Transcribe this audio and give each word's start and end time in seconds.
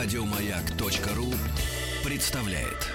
Радиомаяк.ру 0.00 1.26
представляет. 2.08 2.86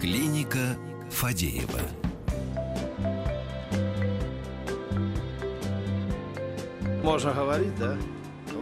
Клиника 0.00 0.76
Фадеева. 1.10 1.80
Можно 7.02 7.32
говорить, 7.32 7.76
да? 7.76 7.98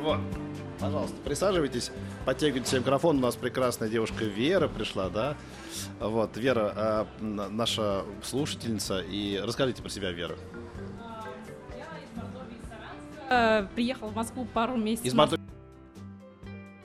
Вот. 0.01 0.21
Пожалуйста, 0.81 1.17
присаживайтесь, 1.23 1.91
подтягивайте 2.25 2.79
микрофон. 2.79 3.19
У 3.19 3.21
нас 3.21 3.37
прекрасная 3.37 3.91
девушка 3.91 4.25
Вера 4.25 4.69
пришла, 4.69 5.11
да? 5.11 5.37
Вот, 6.01 6.39
Вера, 6.39 6.73
а, 6.75 7.07
наша 7.21 8.05
слушательница. 8.23 9.01
И 9.01 9.39
расскажите 9.39 9.83
про 9.83 9.91
себя, 9.91 10.11
Вера. 10.11 10.37
Э, 13.35 13.67
Приехал 13.75 14.09
в 14.09 14.15
Москву 14.17 14.47
пару 14.53 14.77
месяцев 14.77 15.07
Из. 15.07 15.15
Мордовии. 15.15 15.43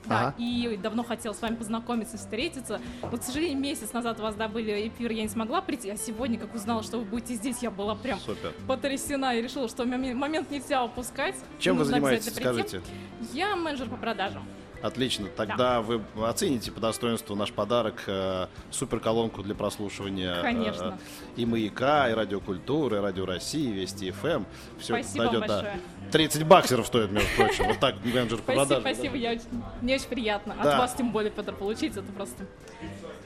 Да, 0.05 0.29
Ага. 0.29 0.35
и 0.39 0.75
давно 0.81 1.03
хотел 1.03 1.35
с 1.35 1.41
вами 1.41 1.53
познакомиться, 1.55 2.17
встретиться. 2.17 2.81
Но, 3.03 3.15
к 3.15 3.21
сожалению, 3.21 3.59
месяц 3.59 3.93
назад 3.93 4.19
у 4.19 4.23
вас 4.23 4.33
добыли 4.33 4.87
эфир, 4.87 5.11
я 5.11 5.21
не 5.21 5.29
смогла 5.29 5.61
прийти. 5.61 5.91
А 5.91 5.97
сегодня, 5.97 6.39
как 6.39 6.55
узнала, 6.55 6.81
что 6.81 6.97
вы 6.97 7.05
будете 7.05 7.35
здесь, 7.35 7.59
я 7.61 7.69
была 7.69 7.93
прям 7.93 8.19
Супер. 8.19 8.53
потрясена 8.67 9.35
и 9.35 9.41
решила, 9.43 9.67
что 9.69 9.83
момен- 9.85 10.15
момент 10.15 10.49
нельзя 10.49 10.83
упускать. 10.83 11.35
Чем 11.59 11.75
вы 11.75 11.81
Нужно 11.83 11.93
занимаетесь, 11.97 12.27
обязательно 12.27 12.53
прийти. 12.55 12.69
скажите? 12.79 13.37
Я 13.37 13.55
менеджер 13.55 13.87
по 13.87 13.97
продажам. 13.97 14.43
Отлично. 14.81 15.27
Тогда 15.35 15.81
вы 15.81 16.01
оцените 16.23 16.71
по 16.71 16.79
достоинству 16.79 17.35
наш 17.35 17.51
подарок 17.51 18.03
э, 18.07 18.47
суперколонку 18.71 19.43
для 19.43 19.55
прослушивания 19.55 20.35
э, 20.35 20.41
Конечно. 20.41 20.97
и 21.35 21.45
маяка, 21.45 22.09
и 22.09 22.13
радиокультуры, 22.13 22.97
и 22.97 22.99
радио 22.99 23.25
России, 23.25 23.71
Вести 23.71 24.11
ФМ. 24.11 24.43
Все 24.79 25.01
Спасибо 25.01 25.23
вам 25.23 25.39
большое. 25.41 25.79
30 26.11 26.43
баксеров 26.43 26.87
стоит, 26.87 27.11
между 27.11 27.29
прочим. 27.35 27.67
Вот 27.67 27.79
так 27.79 27.95
менеджер 28.03 28.37
по 28.37 28.53
Спасибо, 28.53 28.65
продажам. 28.65 28.81
спасибо, 28.81 29.13
очень- 29.13 29.63
мне 29.81 29.95
очень 29.95 30.07
приятно. 30.07 30.55
Да. 30.61 30.73
От 30.73 30.79
вас 30.79 30.93
тем 30.95 31.11
более, 31.11 31.31
Петр, 31.31 31.53
получить 31.53 31.97
это 31.97 32.11
просто. 32.13 32.45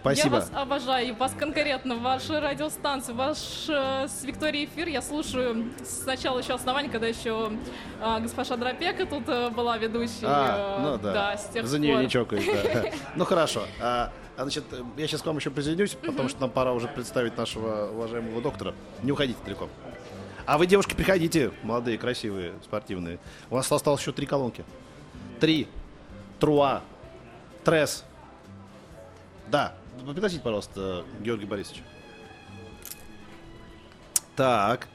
Спасибо. 0.04 0.36
Я 0.36 0.42
вас 0.42 0.52
обожаю, 0.54 1.16
вас 1.16 1.32
конкретно, 1.40 1.96
ваши 1.96 2.38
радиостанции, 2.38 3.14
ваш 3.14 3.38
э, 3.70 4.08
с 4.10 4.26
Викторией 4.26 4.66
эфир 4.66 4.90
я 4.90 5.02
слушаю 5.02 5.72
с 5.82 6.06
начала 6.06 6.40
еще 6.40 6.56
основания, 6.56 6.90
когда 6.90 7.08
еще 7.08 7.54
э, 8.02 8.20
госпожа 8.20 8.58
Дропека 8.58 9.06
тут 9.06 9.24
э, 9.30 9.50
была 9.52 9.78
ведущей. 9.78 10.26
А, 10.26 10.78
э, 10.78 10.82
ну 10.82 10.98
да. 10.98 11.38
с 11.38 11.48
тех 11.48 11.66
За 11.66 11.78
пор. 11.78 11.86
нее 11.86 11.98
не 12.04 12.10
чокаюсь, 12.10 12.46
да. 12.46 12.84
Ну 13.16 13.24
хорошо. 13.24 13.64
А, 13.82 14.12
а, 14.36 14.42
значит, 14.42 14.66
я 14.98 15.08
сейчас 15.08 15.22
к 15.22 15.26
вам 15.26 15.38
еще 15.38 15.52
присоединюсь, 15.52 15.92
потому 15.92 16.28
что 16.28 16.42
нам 16.42 16.50
пора 16.50 16.74
уже 16.74 16.90
представить 16.90 17.38
нашего 17.38 17.90
уважаемого 17.92 18.42
доктора. 18.42 18.76
Не 19.04 19.14
уходите 19.14 19.40
далеко. 19.46 19.70
А 20.46 20.58
вы, 20.58 20.68
девушки, 20.68 20.96
приходите, 20.96 21.54
молодые, 21.64 21.98
красивые, 21.98 22.52
спортивные. 22.62 23.20
У 23.50 23.56
нас 23.56 23.72
осталось 23.72 24.02
еще 24.02 24.12
три 24.12 24.26
колонки. 24.26 24.66
Три. 25.40 25.70
Труа. 26.42 26.82
Трес. 27.64 28.04
Да. 29.48 29.74
Подождите, 30.06 30.44
пожалуйста, 30.44 31.06
Георгий 31.22 31.46
Борисович. 31.46 31.84
Так. 34.36 34.88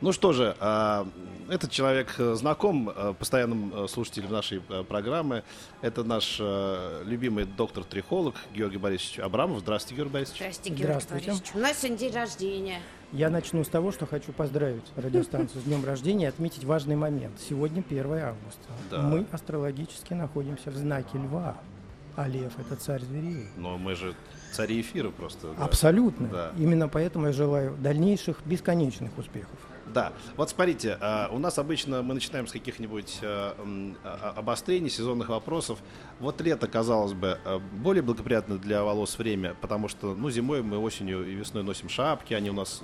Ну 0.00 0.12
что 0.12 0.32
же, 0.32 0.56
а, 0.58 1.06
этот 1.48 1.70
человек 1.70 2.14
э, 2.18 2.34
знаком 2.34 2.90
э, 2.90 3.14
постоянным 3.18 3.72
э, 3.74 3.88
слушателям 3.88 4.32
нашей 4.32 4.60
программы. 4.60 5.42
Это 5.80 6.04
наш 6.04 6.40
любимый 7.04 7.44
доктор-трихолог 7.44 8.36
Георгий 8.54 8.78
Борисович 8.78 9.20
Абрамов. 9.20 9.60
Здравствуйте, 9.60 9.96
Георгий 9.96 10.12
Борисович. 10.12 10.38
Здрасте, 10.38 10.70
Георгий 10.70 10.84
Здравствуйте. 10.84 11.26
Борисович. 11.26 11.50
У 11.54 11.58
нас 11.58 11.78
сегодня 11.78 11.98
день 11.98 12.14
рождения. 12.14 12.80
Я 13.12 13.30
начну 13.30 13.64
с 13.64 13.68
того, 13.68 13.90
что 13.90 14.06
хочу 14.06 14.32
поздравить 14.32 14.84
радиостанцию 14.96 15.60
с 15.60 15.64
днем 15.64 15.84
рождения 15.84 16.26
и 16.26 16.28
отметить 16.28 16.64
важный 16.64 16.94
момент. 16.94 17.34
Сегодня 17.48 17.82
1 17.88 18.12
августа. 18.18 18.62
Да. 18.90 19.02
Мы 19.02 19.26
астрологически 19.32 20.14
находимся 20.14 20.70
в 20.70 20.76
знаке 20.76 21.18
льва. 21.18 21.56
А 22.20 22.28
лев– 22.28 22.52
это 22.58 22.76
царь 22.76 23.00
зверей. 23.00 23.48
Но 23.56 23.78
мы 23.78 23.94
же 23.94 24.14
цари 24.52 24.78
эфира 24.82 25.08
просто. 25.10 25.54
да. 25.56 25.64
Абсолютно. 25.64 26.28
Да. 26.28 26.52
Именно 26.58 26.86
поэтому 26.86 27.28
я 27.28 27.32
желаю 27.32 27.74
дальнейших 27.78 28.42
бесконечных 28.44 29.16
успехов. 29.16 29.58
Да, 29.86 30.12
вот 30.36 30.50
смотрите, 30.50 30.98
а, 31.00 31.30
у 31.32 31.38
нас 31.38 31.58
обычно 31.58 32.02
мы 32.02 32.14
начинаем 32.14 32.46
с 32.46 32.52
каких-нибудь 32.52 33.20
а, 33.22 33.56
а, 34.04 34.34
обострений, 34.36 34.90
сезонных 34.90 35.30
вопросов. 35.30 35.78
Вот 36.20 36.40
лето, 36.42 36.68
казалось 36.68 37.14
бы, 37.14 37.38
более 37.72 38.02
благоприятно 38.02 38.58
для 38.58 38.84
волос 38.84 39.18
время, 39.18 39.56
потому 39.60 39.88
что, 39.88 40.14
ну, 40.14 40.30
зимой 40.30 40.62
мы 40.62 40.78
осенью 40.78 41.26
и 41.26 41.34
весной 41.34 41.62
носим 41.62 41.88
шапки, 41.88 42.34
они 42.34 42.50
у 42.50 42.52
нас 42.52 42.82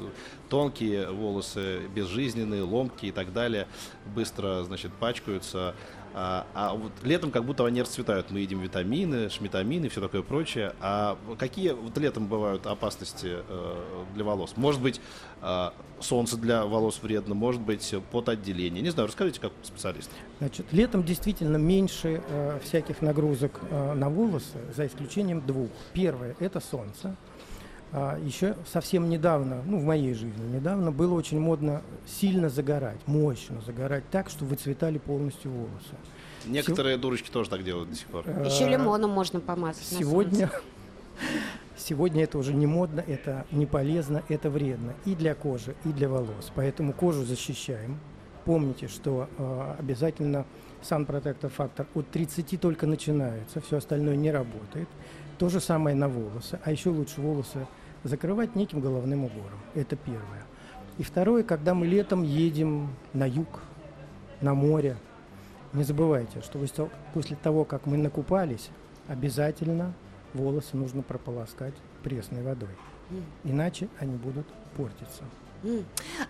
тонкие 0.48 1.10
волосы, 1.10 1.82
безжизненные, 1.94 2.62
ломкие 2.62 3.10
и 3.10 3.12
так 3.12 3.32
далее, 3.34 3.68
быстро, 4.14 4.64
значит, 4.64 4.92
пачкаются. 4.94 5.74
А, 6.18 6.46
а 6.54 6.74
вот 6.74 6.92
летом 7.02 7.30
как 7.30 7.44
будто 7.44 7.66
они 7.66 7.82
расцветают. 7.82 8.30
Мы 8.30 8.40
едим 8.40 8.60
витамины, 8.60 9.28
шмитамины 9.28 9.84
и 9.84 9.88
все 9.90 10.00
такое 10.00 10.22
прочее. 10.22 10.72
А 10.80 11.18
какие 11.38 11.72
вот 11.72 11.98
летом 11.98 12.26
бывают 12.26 12.66
опасности 12.66 13.36
э, 13.46 14.04
для 14.14 14.24
волос? 14.24 14.54
Может 14.56 14.80
быть, 14.80 14.98
э, 15.42 15.70
солнце 16.00 16.38
для 16.38 16.64
волос 16.64 17.00
вредно, 17.02 17.34
может 17.34 17.60
быть, 17.60 17.94
потоотделение. 18.12 18.82
Не 18.82 18.88
знаю, 18.88 19.08
расскажите 19.08 19.40
как 19.42 19.52
специалист. 19.62 20.10
Значит, 20.38 20.64
летом 20.72 21.04
действительно 21.04 21.58
меньше 21.58 22.22
э, 22.26 22.60
всяких 22.64 23.02
нагрузок 23.02 23.60
э, 23.70 23.92
на 23.92 24.08
волосы, 24.08 24.56
за 24.74 24.86
исключением 24.86 25.46
двух. 25.46 25.68
Первое– 25.92 26.34
это 26.40 26.60
солнце. 26.60 27.14
А, 27.92 28.18
еще 28.18 28.56
совсем 28.70 29.08
недавно, 29.08 29.62
ну, 29.64 29.78
в 29.78 29.84
моей 29.84 30.12
жизни 30.14 30.54
недавно, 30.54 30.90
было 30.90 31.14
очень 31.14 31.38
модно 31.38 31.82
сильно 32.06 32.48
загорать, 32.48 32.98
мощно 33.06 33.60
загорать 33.60 34.04
так, 34.10 34.28
что 34.28 34.44
выцветали 34.44 34.98
полностью 34.98 35.50
волосы. 35.50 35.94
Некоторые 36.46 36.96
дурочки 36.96 37.30
тоже 37.30 37.50
так 37.50 37.64
делают 37.64 37.90
до 37.90 37.96
сих 37.96 38.06
пор. 38.08 38.24
Э, 38.26 38.46
Еще 38.46 38.68
лимоном 38.68 39.10
можно 39.10 39.40
помазать. 39.40 39.84
Сегодня, 39.84 40.50
сегодня 41.76 42.24
это 42.24 42.38
уже 42.38 42.54
не 42.54 42.66
модно, 42.66 43.02
это 43.06 43.46
не 43.50 43.66
полезно, 43.66 44.22
это 44.28 44.50
вредно 44.50 44.94
и 45.04 45.14
для 45.14 45.34
кожи, 45.34 45.74
и 45.84 45.88
для 45.88 46.08
волос. 46.08 46.52
Поэтому 46.54 46.92
кожу 46.92 47.24
защищаем. 47.24 47.98
Помните, 48.44 48.88
что 48.88 49.28
э, 49.38 49.74
обязательно 49.78 50.44
Sun 50.82 51.06
Protector 51.06 51.48
фактор 51.48 51.86
от 51.94 52.08
30 52.10 52.60
только 52.60 52.86
начинается, 52.86 53.60
все 53.60 53.78
остальное 53.78 54.16
не 54.16 54.30
работает. 54.30 54.88
То 55.38 55.48
же 55.48 55.60
самое 55.60 55.94
на 55.94 56.08
волосы. 56.08 56.58
А 56.64 56.72
еще 56.72 56.90
лучше 56.90 57.20
волосы 57.20 57.66
закрывать 58.04 58.56
неким 58.56 58.80
головным 58.80 59.24
убором. 59.24 59.58
Это 59.74 59.96
первое. 59.96 60.44
И 60.98 61.02
второе, 61.02 61.42
когда 61.42 61.74
мы 61.74 61.86
летом 61.86 62.22
едем 62.22 62.88
на 63.12 63.28
юг, 63.28 63.60
на 64.40 64.54
море, 64.54 64.96
не 65.72 65.84
забывайте, 65.84 66.40
что 66.40 66.58
после- 67.12 67.36
того, 67.36 67.64
как 67.64 67.86
мы 67.86 67.98
накупались, 67.98 68.70
обязательно 69.08 69.92
волосы 70.32 70.76
нужно 70.76 71.02
прополоскать 71.02 71.74
пресной 72.02 72.42
водой. 72.42 72.70
Иначе 73.44 73.88
они 73.98 74.16
будут 74.16 74.46
портиться. 74.76 75.22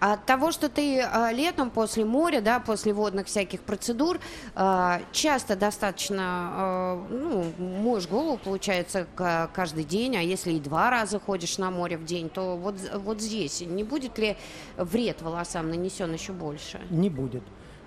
А 0.01 0.15
От 0.15 0.25
того, 0.27 0.53
что 0.53 0.69
ты 0.69 1.01
а, 1.01 1.33
летом 1.33 1.71
после 1.71 2.05
моря, 2.05 2.41
да, 2.41 2.61
после 2.61 2.93
водных 2.93 3.27
всяких 3.27 3.61
процедур, 3.61 4.19
а, 4.55 5.01
часто 5.13 5.57
достаточно, 5.57 6.99
ну, 7.11 7.45
моешь 7.59 8.09
голову, 8.09 8.39
получается, 8.39 9.07
каждый 9.15 9.85
день, 9.85 10.17
а 10.17 10.21
если 10.23 10.53
и 10.53 10.61
два 10.61 10.91
раза 10.91 11.19
ходишь 11.21 11.59
на 11.59 11.71
море 11.71 11.97
в 11.97 12.05
день, 12.05 12.29
то 12.29 12.57
вот, 12.57 12.77
вот 12.95 13.21
здесь 13.21 13.61
не 13.61 13.85
будет 13.85 14.19
ли 14.19 14.37
вред 14.77 15.23
волосам 15.23 15.69
нанесен 15.69 16.13
еще 16.13 16.33
больше? 16.33 16.81
Не 16.91 17.11
будет. 17.11 17.43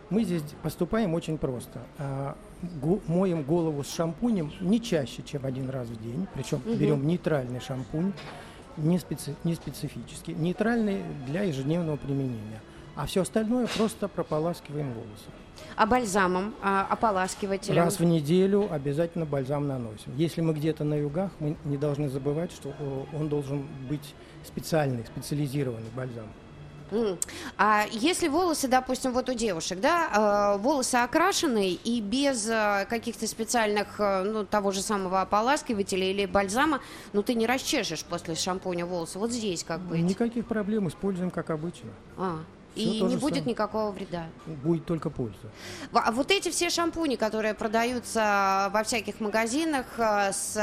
Мы 0.10 0.24
здесь 0.24 0.42
поступаем 0.64 1.14
очень 1.14 1.38
просто. 1.38 1.82
Моем 3.08 3.44
голову 3.44 3.84
с 3.84 3.94
шампунем 3.94 4.52
не 4.60 4.82
чаще, 4.82 5.22
чем 5.24 5.46
один 5.46 5.70
раз 5.70 5.88
в 5.88 6.02
день. 6.02 6.28
Причем 6.34 6.62
Мгм. 6.66 6.78
берем 6.78 7.08
нейтральный 7.08 7.60
шампунь, 7.60 8.12
не, 8.82 8.98
специ- 8.98 9.36
не 9.44 9.56
специфический. 9.56 10.34
Нейтральный 10.34 11.04
для 11.28 11.44
ежедневного 11.44 11.98
применения. 11.98 12.62
А 12.96 13.06
все 13.06 13.22
остальное 13.22 13.68
просто 13.68 14.08
прополаскиваем 14.08 14.94
волосы. 14.94 15.30
А 15.76 15.86
бальзамом, 15.86 16.54
а, 16.62 16.88
ополаскивателем? 16.90 17.78
Раз 17.84 18.00
в 18.00 18.04
неделю 18.04 18.68
обязательно 18.72 19.26
бальзам 19.26 19.68
наносим. 19.68 20.14
Если 20.16 20.42
мы 20.42 20.54
где-то 20.54 20.84
на 20.84 20.96
югах, 20.96 21.32
мы 21.40 21.56
не 21.66 21.78
должны 21.78 22.10
забывать, 22.10 22.52
что 22.52 22.74
э, 22.78 23.04
он 23.18 23.30
должен 23.30 23.66
быть 23.90 24.14
специальный, 24.46 25.06
специализированный 25.06 25.90
бальзам. 25.96 26.28
А 27.58 27.86
если 27.92 28.28
волосы, 28.28 28.68
допустим, 28.68 29.12
вот 29.12 29.30
у 29.30 29.34
девушек, 29.34 29.80
да, 29.80 30.56
э, 30.56 30.62
волосы 30.62 30.96
окрашены 30.96 31.72
и 31.72 32.02
без 32.02 32.48
э, 32.48 32.86
каких-то 32.90 33.28
специальных, 33.28 34.00
э, 34.00 34.24
ну, 34.24 34.46
того 34.46 34.72
же 34.72 34.82
самого 34.82 35.22
ополаскивателя 35.22 36.10
или 36.10 36.26
бальзама, 36.26 36.82
ну, 37.14 37.24
ты 37.24 37.34
не 37.34 37.46
расчешешь 37.46 38.04
после 38.04 38.36
шампуня 38.36 38.86
волосы. 38.86 39.20
Вот 39.20 39.32
здесь 39.32 39.64
как 39.64 39.82
быть? 39.82 40.02
Никаких 40.02 40.46
проблем, 40.46 40.88
используем 40.88 41.32
как 41.32 41.50
обычно. 41.50 41.90
А, 42.18 42.40
и 42.84 43.02
не 43.02 43.18
будет 43.18 43.36
самое. 43.36 43.52
никакого 43.52 43.92
вреда. 43.92 44.28
Будет 44.46 44.86
только 44.86 45.10
польза. 45.10 45.50
А 45.94 46.12
вот 46.12 46.32
эти 46.32 46.50
все 46.50 46.70
шампуни, 46.70 47.16
которые 47.16 47.54
продаются 47.54 48.70
во 48.74 48.84
всяких 48.84 49.20
магазинах 49.20 49.86
э, 49.98 50.32
с 50.32 50.58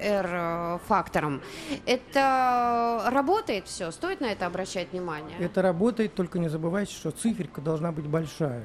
СПР-фактором, 0.00 1.40
это 1.86 3.02
работает 3.06 3.66
все? 3.66 3.90
Стоит 3.90 4.20
на 4.20 4.26
это 4.26 4.46
обращать 4.46 4.92
внимание? 4.92 5.36
Это 5.38 5.62
работает, 5.62 6.14
только 6.14 6.38
не 6.38 6.48
забывайте, 6.48 6.92
что 6.92 7.10
циферка 7.10 7.60
должна 7.60 7.92
быть 7.92 8.06
большая. 8.06 8.64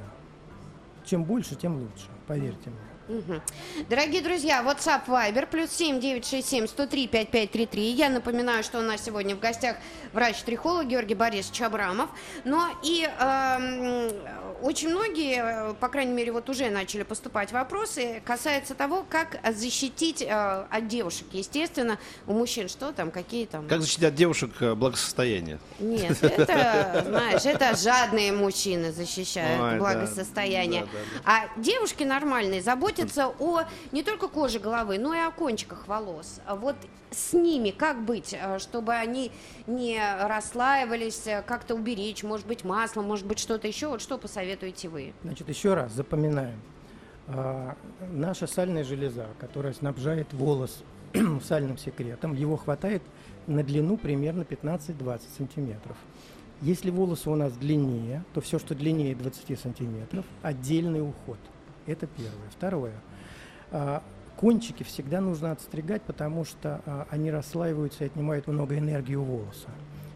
Чем 1.06 1.24
больше, 1.24 1.56
тем 1.56 1.78
лучше, 1.78 2.08
поверьте 2.28 2.70
мне. 2.70 2.89
Дорогие 3.90 4.22
друзья, 4.22 4.62
WhatsApp 4.62 5.08
Viber, 5.08 5.48
плюс 5.48 5.72
7 5.72 6.00
967 6.00 6.68
103 6.68 7.08
5533. 7.08 7.92
Я 7.92 8.10
напоминаю, 8.10 8.64
что 8.64 8.78
у 8.78 8.84
нас 8.84 9.04
сегодня 9.04 9.36
в 9.36 9.40
гостях 9.40 9.78
врач-трихолог 10.14 10.86
Георгий 10.86 11.16
Борисович 11.16 11.62
Абрамов. 11.62 12.12
Но 12.46 12.70
и 12.84 13.10
эм, 13.20 14.12
очень 14.62 14.90
многие, 14.90 15.72
э, 15.72 15.74
по 15.74 15.88
крайней 15.88 16.14
мере, 16.14 16.32
вот 16.32 16.50
уже 16.50 16.70
начали 16.70 17.04
поступать 17.04 17.52
вопросы, 17.52 18.22
касается 18.26 18.76
того, 18.76 19.06
как 19.08 19.40
защитить 19.56 20.22
э, 20.22 20.28
от 20.30 20.88
девушек. 20.88 21.28
Естественно, 21.32 21.98
у 22.28 22.34
мужчин 22.34 22.70
что 22.70 22.92
там, 22.92 23.12
какие 23.12 23.46
там... 23.46 23.68
Как 23.68 23.82
защитить 23.82 24.06
от 24.06 24.16
девушек 24.16 24.52
э, 24.62 24.76
благосостояние? 24.76 25.60
Нет, 25.80 26.18
это, 26.24 27.04
знаешь, 27.08 27.46
это 27.46 27.76
жадные 27.76 28.32
мужчины 28.32 28.92
защищают 28.92 29.62
Ой, 29.62 29.72
да. 29.72 29.78
благосостояние. 29.78 30.82
Да, 30.82 30.88
да, 31.24 31.44
А 31.56 31.60
девушки 31.60 32.04
нормальные 32.04 32.62
заботятся 32.62 33.28
о 33.40 33.64
не 33.92 34.04
только 34.04 34.28
коже 34.28 34.60
головы, 34.60 34.98
но 34.98 35.14
и 35.14 35.20
о 35.20 35.32
кончиках 35.32 35.88
волос. 35.88 36.40
Вот 36.50 36.76
с 37.12 37.34
ними 37.34 37.72
как 37.72 38.04
быть, 38.04 38.36
чтобы 38.60 38.94
они 38.94 39.32
не 39.66 40.00
расслаивались, 40.22 41.24
как-то 41.48 41.74
уберечь, 41.74 42.22
может 42.24 42.46
быть, 42.46 42.64
масло, 42.64 43.02
может 43.02 43.26
быть, 43.26 43.40
что-то 43.40 43.68
еще. 43.68 43.88
Вот 43.88 44.02
что 44.02 44.20
посоветуете 44.50 44.90
вы? 44.90 45.14
Значит, 45.24 45.50
еще 45.50 45.74
раз 45.74 45.94
запоминаем. 45.94 46.60
А, 47.28 47.76
наша 48.12 48.48
сальная 48.48 48.84
железа, 48.84 49.28
которая 49.40 49.74
снабжает 49.74 50.34
волос 50.34 50.84
сальным 51.44 51.78
секретом, 51.78 52.34
его 52.34 52.58
хватает 52.58 53.04
на 53.46 53.64
длину 53.64 53.98
примерно 53.98 54.42
15-20 54.42 55.22
сантиметров. 55.38 55.98
Если 56.62 56.90
волосы 56.90 57.30
у 57.30 57.36
нас 57.36 57.54
длиннее, 57.54 58.24
то 58.34 58.42
все, 58.42 58.58
что 58.60 58.74
длиннее 58.74 59.16
20 59.16 59.60
сантиметров, 59.60 60.26
отдельный 60.42 61.02
уход. 61.02 61.38
Это 61.86 62.08
первое. 62.08 62.50
Второе. 62.52 62.96
А, 63.72 64.02
кончики 64.36 64.82
всегда 64.82 65.22
нужно 65.22 65.52
отстригать, 65.52 66.02
потому 66.02 66.44
что 66.44 66.82
а, 66.86 67.08
они 67.12 67.30
расслаиваются 67.30 68.04
и 68.04 68.08
отнимают 68.08 68.48
много 68.48 68.78
энергии 68.78 69.16
у 69.16 69.24
волоса. 69.24 69.70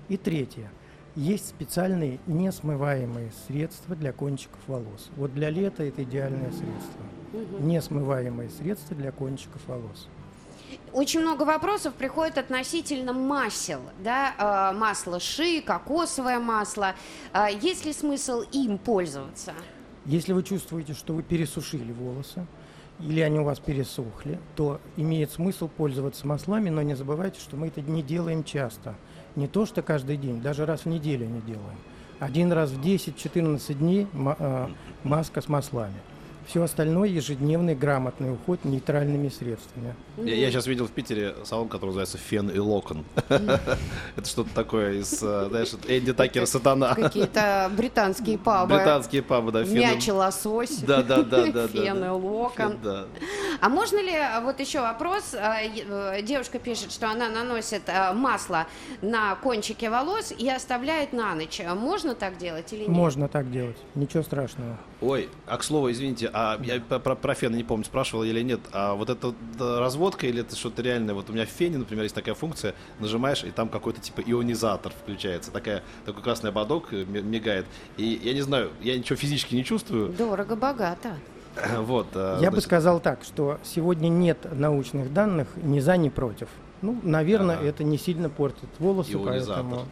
И 0.09 0.18
третье. 0.18 0.71
Есть 1.15 1.50
специальные 1.50 2.19
несмываемые 2.25 3.31
средства 3.45 3.95
для 3.95 4.12
кончиков 4.12 4.60
волос. 4.65 5.10
Вот 5.15 5.31
для 5.33 5.51
лета 5.51 5.83
это 5.83 6.04
идеальное 6.04 6.51
средство. 6.51 7.60
Несмываемые 7.60 8.50
средства 8.50 8.95
для 8.95 9.12
кончиков 9.12 9.62
волос. 9.68 10.07
Очень 10.92 11.21
много 11.21 11.44
вопросов 11.44 11.94
приходит 11.94 12.39
относительно 12.39 13.13
масел, 13.13 13.81
да, 14.04 14.71
э, 14.74 14.77
масло 14.77 15.19
ши, 15.19 15.62
кокосовое 15.62 16.39
масло. 16.39 16.95
Э, 17.31 17.45
Есть 17.62 17.86
ли 17.86 17.94
смысл 17.94 18.42
им 18.51 18.80
пользоваться? 18.80 19.54
Если 20.06 20.33
вы 20.33 20.42
чувствуете, 20.42 20.94
что 20.94 21.13
вы 21.13 21.21
пересушили 21.21 21.92
волосы, 21.92 22.48
или 23.00 23.21
они 23.21 23.39
у 23.39 23.44
вас 23.44 23.60
пересохли, 23.60 24.39
то 24.56 24.80
имеет 24.98 25.31
смысл 25.31 25.68
пользоваться 25.68 26.25
маслами, 26.27 26.69
но 26.69 26.81
не 26.81 26.95
забывайте, 26.95 27.39
что 27.39 27.56
мы 27.56 27.68
это 27.68 27.81
не 27.81 28.01
делаем 28.01 28.44
часто. 28.44 28.95
Не 29.35 29.47
то, 29.47 29.65
что 29.65 29.81
каждый 29.81 30.18
день, 30.18 30.41
даже 30.41 30.65
раз 30.65 30.81
в 30.81 30.85
неделю 30.85 31.25
не 31.25 31.41
делаем. 31.41 31.77
Один 32.19 32.51
раз 32.51 32.69
в 32.71 32.81
10-14 32.81 33.74
дней 33.74 34.07
а, 34.13 34.69
маска 35.03 35.41
с 35.41 35.50
маслами. 35.50 35.95
Все 36.47 36.63
остальное 36.63 37.07
ежедневный 37.07 37.75
грамотный 37.75 38.33
уход 38.33 38.63
нейтральными 38.65 39.29
средствами. 39.29 39.95
Я, 40.17 40.51
сейчас 40.51 40.67
видел 40.67 40.87
в 40.87 40.91
Питере 40.91 41.35
салон, 41.43 41.69
который 41.69 41.87
называется 41.89 42.17
Фен 42.17 42.49
и 42.49 42.59
Локон. 42.59 43.05
Это 43.27 44.25
что-то 44.25 44.49
такое 44.53 44.93
из, 44.99 45.21
э, 45.21 45.47
знаешь, 45.49 45.73
Энди 45.87 46.13
Такер 46.13 46.45
Сатана. 46.45 46.95
Какие-то 46.95 47.71
британские 47.75 48.37
пабы. 48.37 48.75
Британские 48.75 49.23
пабы, 49.23 49.51
да, 49.51 49.63
Фен 49.63 49.75
и- 49.77 49.79
Мяч 49.79 50.07
и 50.07 50.11
лосось. 50.11 50.77
Да, 50.79 51.01
да, 51.01 51.23
да, 51.23 51.45
да, 51.47 51.67
Фен 51.67 52.03
и 52.03 52.09
локон. 52.09 52.77
А 53.61 53.69
можно 53.69 54.01
ли, 54.01 54.13
а, 54.13 54.41
вот 54.41 54.59
еще 54.59 54.81
вопрос, 54.81 55.33
а, 55.33 55.61
э, 55.61 56.21
девушка 56.21 56.59
пишет, 56.59 56.91
что 56.91 57.09
она 57.09 57.29
наносит 57.29 57.83
а, 57.87 58.13
масло 58.13 58.67
на 59.01 59.35
кончики 59.35 59.85
волос 59.85 60.33
и 60.37 60.49
оставляет 60.49 61.13
на 61.13 61.33
ночь. 61.35 61.61
Можно 61.75 62.13
так 62.15 62.37
делать 62.37 62.73
или 62.73 62.81
нет? 62.81 62.89
Можно 62.89 63.27
так 63.29 63.49
делать, 63.51 63.77
ничего 63.95 64.23
страшного. 64.23 64.77
Ой, 65.01 65.29
а 65.47 65.57
к 65.57 65.63
слову, 65.63 65.91
извините, 65.91 66.27
а 66.33 66.59
я 66.63 66.80
про, 66.81 67.00
про- 67.00 67.15
про 67.15 67.33
фен 67.35 67.56
не 67.56 67.63
помню, 67.63 67.85
спрашивал 67.85 68.24
или 68.24 68.41
нет, 68.41 68.59
а 68.71 68.95
вот 68.95 69.09
это 69.09 69.33
разводка 69.59 70.25
или 70.27 70.41
это 70.41 70.56
что-то 70.56 70.81
реальное? 70.81 71.13
Вот 71.13 71.30
у 71.30 71.33
меня 71.33 71.45
в 71.45 71.50
фене, 71.50 71.77
например, 71.77 72.03
есть 72.03 72.15
такая 72.15 72.33
функция, 72.35 72.74
нажимаешь, 73.00 73.44
и 73.44 73.51
там 73.51 73.69
какой-то 73.69 74.01
типа 74.01 74.21
ионизатор 74.21 74.91
включается, 74.91 75.51
такая, 75.51 75.83
такой 76.06 76.24
красный 76.24 76.50
ободок 76.50 76.91
э, 76.91 77.06
мигает. 77.06 77.65
И 77.97 78.19
я 78.24 78.33
не 78.33 78.41
знаю, 78.41 78.71
я 78.81 78.97
ничего 78.97 79.15
физически 79.15 79.56
не 79.56 79.63
чувствую, 79.63 80.09
Дорого-богато. 80.09 81.18
вот. 81.80 82.07
а, 82.15 82.39
Я 82.39 82.50
бы 82.50 82.56
значит, 82.56 82.63
сказал 82.63 83.00
так, 83.00 83.24
что 83.24 83.59
сегодня 83.63 84.07
нет 84.09 84.39
научных 84.51 85.13
данных 85.13 85.47
ни 85.56 85.79
за, 85.79 85.97
ни 85.97 86.09
против. 86.09 86.47
Ну, 86.81 87.00
наверное, 87.03 87.57
Ага. 87.57 87.65
это 87.68 87.83
не 87.83 87.97
сильно 87.97 88.29
портит 88.29 88.68
волосы, 88.79 89.12
Ионизатор. 89.13 89.63
поэтому... 89.63 89.86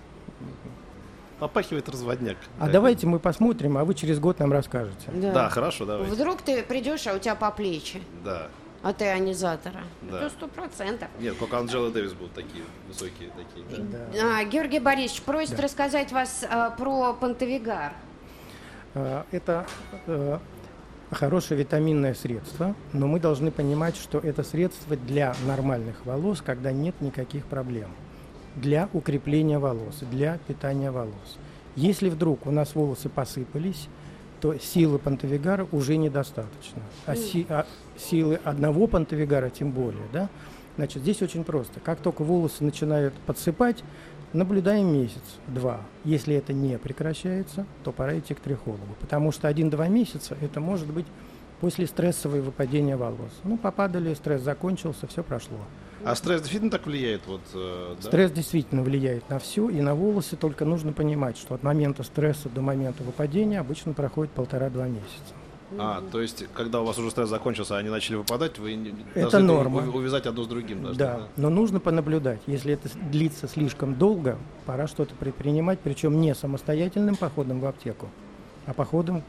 Попахивает 1.42 1.90
разводняк. 1.90 2.38
А 2.60 2.68
Да. 2.68 2.74
давайте 2.74 3.08
мы 3.08 3.18
посмотрим, 3.18 3.76
а 3.76 3.84
вы 3.84 3.96
через 3.96 4.20
год 4.20 4.38
нам 4.38 4.52
расскажете. 4.54 5.10
Да, 5.12 5.50
хорошо, 5.50 5.86
давайте. 5.88 6.14
Вдруг 6.14 6.44
ты 6.44 6.62
придешь, 6.62 7.08
а 7.08 7.16
у 7.16 7.18
тебя 7.18 7.34
по 7.34 7.50
плечи, 7.50 8.00
Да. 8.24 8.50
а 8.84 8.94
ты 8.94 9.06
ионизатора. 9.06 9.82
Да. 10.04 10.18
Это 10.20 10.30
сто 10.30 10.48
процентов. 10.48 11.08
Нет, 11.20 11.40
только 11.40 11.58
Анджела 11.58 11.90
Дэвис 11.90 12.14
будут 12.14 12.34
такие 12.34 12.64
высокие 12.88 13.32
такие. 13.36 13.84
да. 13.88 14.38
А, 14.38 14.44
Георгий 14.44 14.80
Борисович 14.80 15.24
просит 15.24 15.56
Да. 15.56 15.64
рассказать 15.64 16.12
вас 16.12 16.46
а, 16.48 16.70
про 16.70 17.14
пантовигар. 17.14 17.94
А, 18.94 19.26
Это 19.32 19.66
э, 20.06 20.38
хорошее 21.10 21.60
витаминное 21.60 22.14
средство, 22.14 22.76
но 22.94 23.08
мы 23.08 23.20
должны 23.20 23.50
понимать, 23.50 23.96
что 23.96 24.20
это 24.20 24.44
средство 24.44 24.96
для 24.96 25.34
нормальных 25.48 26.06
волос, 26.06 26.44
когда 26.46 26.72
нет 26.72 26.94
никаких 27.02 27.46
проблем. 27.46 27.90
Для 28.56 28.90
укрепления 28.94 29.60
волос, 29.60 30.00
для 30.12 30.38
питания 30.48 30.92
волос. 30.92 31.38
Если 31.76 32.10
вдруг 32.10 32.46
у 32.48 32.52
нас 32.52 32.76
волосы 32.76 33.08
посыпались, 33.10 33.88
то 34.42 34.58
силы 34.58 35.00
пантовигара 35.00 35.68
уже 35.72 35.96
недостаточно. 35.98 36.82
А, 37.06 37.16
си- 37.16 37.46
а 37.48 37.66
силы 37.98 38.40
одного 38.44 38.88
пантовигара 38.88 39.50
тем 39.50 39.72
более. 39.72 40.04
Да? 40.12 40.30
Значит, 40.76 41.04
здесь 41.04 41.22
очень 41.22 41.44
просто. 41.44 41.80
Как 41.80 42.00
только 42.00 42.24
волосы 42.24 42.64
начинают 42.64 43.14
подсыпать, 43.26 43.84
наблюдаем 44.34 44.88
месяц-два. 44.92 45.82
Если 46.04 46.36
это 46.36 46.54
не 46.54 46.78
прекращается, 46.78 47.66
то 47.84 47.92
пора 47.92 48.18
идти 48.20 48.34
к 48.34 48.40
трихологу. 48.40 48.96
Потому 49.00 49.32
что 49.32 49.48
один-два 49.48 49.88
месяца 49.88 50.36
это 50.42 50.60
может 50.60 50.92
быть 50.92 51.06
после 51.62 51.86
стрессового 51.86 52.42
выпадения 52.42 52.98
волос. 52.98 53.32
Ну, 53.44 53.58
попадали, 53.58 54.14
стресс 54.16 54.42
закончился, 54.42 55.08
все 55.08 55.24
прошло. 55.24 55.58
А 56.04 56.16
стресс 56.16 56.42
действительно 56.42 56.72
так 56.72 56.86
влияет? 56.86 57.22
Вот, 57.28 57.42
э, 57.54 57.96
да? 58.02 58.08
Стресс 58.08 58.32
действительно 58.32 58.82
влияет 58.82 59.30
на 59.30 59.40
все, 59.40 59.70
и 59.70 59.82
на 59.82 59.94
волосы 59.96 60.36
только 60.36 60.66
нужно 60.66 60.94
понимать, 60.94 61.38
что 61.38 61.56
от 61.56 61.64
момента 61.64 62.04
стресса 62.04 62.50
до 62.50 62.62
момента 62.62 63.04
выпадения 63.04 63.60
обычно 63.60 63.94
проходит 63.94 64.32
полтора-два 64.34 64.88
месяца. 64.88 65.34
А, 65.80 66.04
то 66.12 66.22
есть, 66.22 66.46
когда 66.54 66.82
у 66.82 66.86
вас 66.86 66.98
уже 66.98 67.12
стресс 67.12 67.30
закончился, 67.30 67.76
а 67.76 67.80
они 67.80 67.90
начали 67.90 68.16
выпадать, 68.16 68.60
вы 68.60 68.74
Это 69.16 69.22
должны 69.32 69.40
норма. 69.48 69.80
ув- 69.82 69.96
увязать 69.96 70.26
одно 70.26 70.44
с 70.44 70.48
другим. 70.48 70.82
должны, 70.84 70.98
Да, 71.00 71.28
но 71.38 71.50
нужно 71.50 71.80
понаблюдать. 71.80 72.42
Если 72.46 72.74
это 72.74 72.90
длится 73.10 73.48
слишком 73.48 73.96
долго, 73.96 74.38
пора 74.66 74.88
что-то 74.88 75.16
предпринимать, 75.16 75.80
причем 75.80 76.20
не 76.20 76.36
самостоятельным 76.36 77.16
походом 77.16 77.62
в 77.62 77.66
аптеку, 77.66 78.10
а 78.66 78.74
походом 78.74 79.24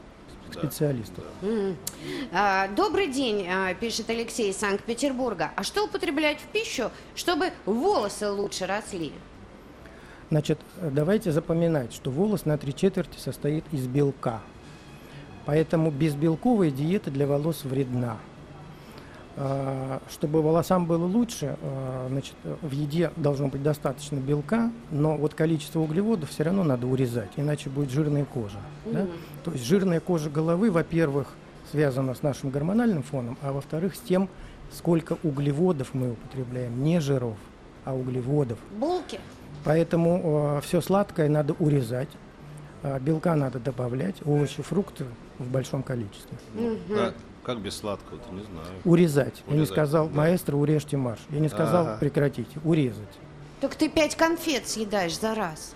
М. 1.41 1.77
А, 2.31 2.67
Добрый 2.69 3.07
день, 3.07 3.47
а, 3.47 3.73
пишет 3.73 4.09
Алексей 4.09 4.49
из 4.51 4.57
Санкт-Петербурга. 4.57 5.51
А 5.55 5.63
что 5.63 5.85
употреблять 5.85 6.39
в 6.39 6.47
пищу, 6.47 6.91
чтобы 7.15 7.51
волосы 7.65 8.29
лучше 8.29 8.65
росли? 8.65 9.11
Значит, 10.29 10.59
давайте 10.81 11.31
запоминать, 11.31 11.93
что 11.93 12.09
волос 12.09 12.45
на 12.45 12.57
три 12.57 12.73
четверти 12.73 13.19
состоит 13.19 13.65
из 13.71 13.85
белка. 13.87 14.41
Поэтому 15.45 15.91
безбелковая 15.91 16.71
диета 16.71 17.11
для 17.11 17.27
волос 17.27 17.63
вредна. 17.63 18.17
А, 19.35 19.99
Чтобы 20.11 20.41
волосам 20.43 20.85
было 20.85 21.05
лучше, 21.05 21.57
а, 21.61 22.07
значит, 22.09 22.35
э, 22.43 22.55
в 22.61 22.71
еде 22.71 23.11
должно 23.15 23.47
быть 23.47 23.63
достаточно 23.63 24.17
белка, 24.17 24.71
но 24.91 25.17
вот 25.17 25.33
количество 25.33 25.79
углеводов 25.79 26.29
все 26.29 26.43
равно 26.43 26.63
надо 26.63 26.85
урезать, 26.85 27.31
иначе 27.35 27.69
будет 27.69 27.89
жирная 27.89 28.25
кожа. 28.25 28.59
да? 28.85 29.07
То 29.43 29.51
есть 29.51 29.65
жирная 29.65 29.99
кожа 29.99 30.29
головы, 30.29 30.69
во-первых, 30.69 31.33
связана 31.71 32.13
с 32.13 32.21
нашим 32.21 32.51
гормональным 32.51 33.01
фоном, 33.01 33.37
а 33.41 33.51
во-вторых, 33.51 33.95
с 33.95 33.99
тем, 33.99 34.29
сколько 34.71 35.17
углеводов 35.23 35.93
мы 35.93 36.11
употребляем, 36.11 36.83
не 36.83 36.99
жиров, 36.99 37.37
а 37.85 37.95
углеводов. 37.95 38.59
Булки? 38.77 39.19
Поэтому 39.63 40.59
все 40.63 40.81
сладкое 40.81 41.29
надо 41.29 41.53
урезать. 41.53 42.09
А 42.83 42.99
белка 42.99 43.33
надо 43.35 43.59
добавлять, 43.59 44.15
овощи, 44.25 44.61
фрукты 44.61 45.05
в 45.39 45.49
большом 45.49 45.83
количестве. 45.83 46.37
А 46.91 47.13
как 47.43 47.59
без 47.59 47.75
сладкого-то, 47.77 48.29
не 48.33 48.41
знаю. 48.43 48.67
Урезать. 48.85 49.43
Я 49.47 49.53
не 49.53 49.59
Урезать, 49.59 49.73
сказал, 49.75 50.07
да. 50.07 50.15
маэстро, 50.17 50.55
урежьте 50.55 50.97
марш. 50.97 51.19
Я 51.29 51.39
не 51.39 51.49
сказал, 51.49 51.87
Ага. 51.87 51.97
прекратите. 51.99 52.59
Урезать. 52.63 53.03
Так 53.61 53.75
ты 53.75 53.89
пять 53.89 54.15
конфет 54.15 54.67
съедаешь 54.67 55.19
за 55.19 55.35
раз. 55.35 55.73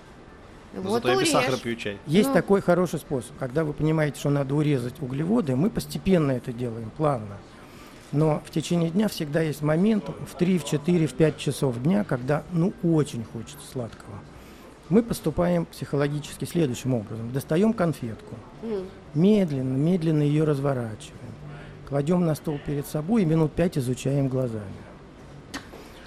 Но 0.74 0.82
Вот 0.82 1.04
зато 1.04 1.14
я 1.14 1.20
без 1.22 1.32
сахара 1.32 1.58
пью 1.58 1.76
чай. 1.76 1.98
Есть 2.06 2.30
Ну. 2.30 2.34
такой 2.34 2.62
хороший 2.62 3.00
способ. 3.00 3.32
Когда 3.40 3.64
вы 3.64 3.74
понимаете, 3.74 4.20
что 4.20 4.30
надо 4.30 4.54
урезать 4.56 5.02
углеводы, 5.02 5.56
мы 5.56 5.70
постепенно 5.70 6.32
это 6.32 6.52
делаем, 6.52 6.92
плавно. 6.98 7.38
Но 8.12 8.42
в 8.46 8.52
течение 8.52 8.90
дня 8.90 9.08
всегда 9.10 9.42
есть 9.42 9.62
момент 9.62 10.06
в 10.10 10.38
3, 10.38 10.60
в 10.60 10.66
4, 10.66 11.08
в 11.08 11.14
5 11.14 11.38
часов 11.38 11.82
дня, 11.82 12.04
когда 12.04 12.44
ну 12.52 12.74
очень 12.84 13.24
хочется 13.26 13.66
сладкого. 13.72 14.16
Мы 14.90 15.04
поступаем 15.04 15.66
психологически 15.66 16.46
следующим 16.46 16.94
образом. 16.94 17.32
Достаем 17.34 17.74
конфетку, 17.74 18.36
медленно, 19.14 19.76
медленно 19.76 20.22
ее 20.24 20.46
разворачиваем, 20.46 21.27
кладем 21.88 22.25
на 22.25 22.36
стол 22.36 22.60
перед 22.65 22.86
собой 22.88 23.24
и 23.24 23.25
минут 23.25 23.53
пять 23.53 23.77
изучаем 23.77 24.27
глазами. 24.27 24.63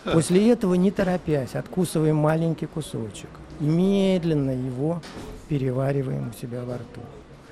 После 0.04 0.50
этого, 0.50 0.74
не 0.74 0.90
торопясь, 0.90 1.54
откусываем 1.54 2.16
маленький 2.16 2.66
кусочек 2.66 3.28
и 3.60 3.64
медленно 3.64 4.50
его 4.50 5.02
перевариваем 5.48 6.30
у 6.30 6.32
себя 6.40 6.62
во 6.64 6.76
рту. 6.76 7.00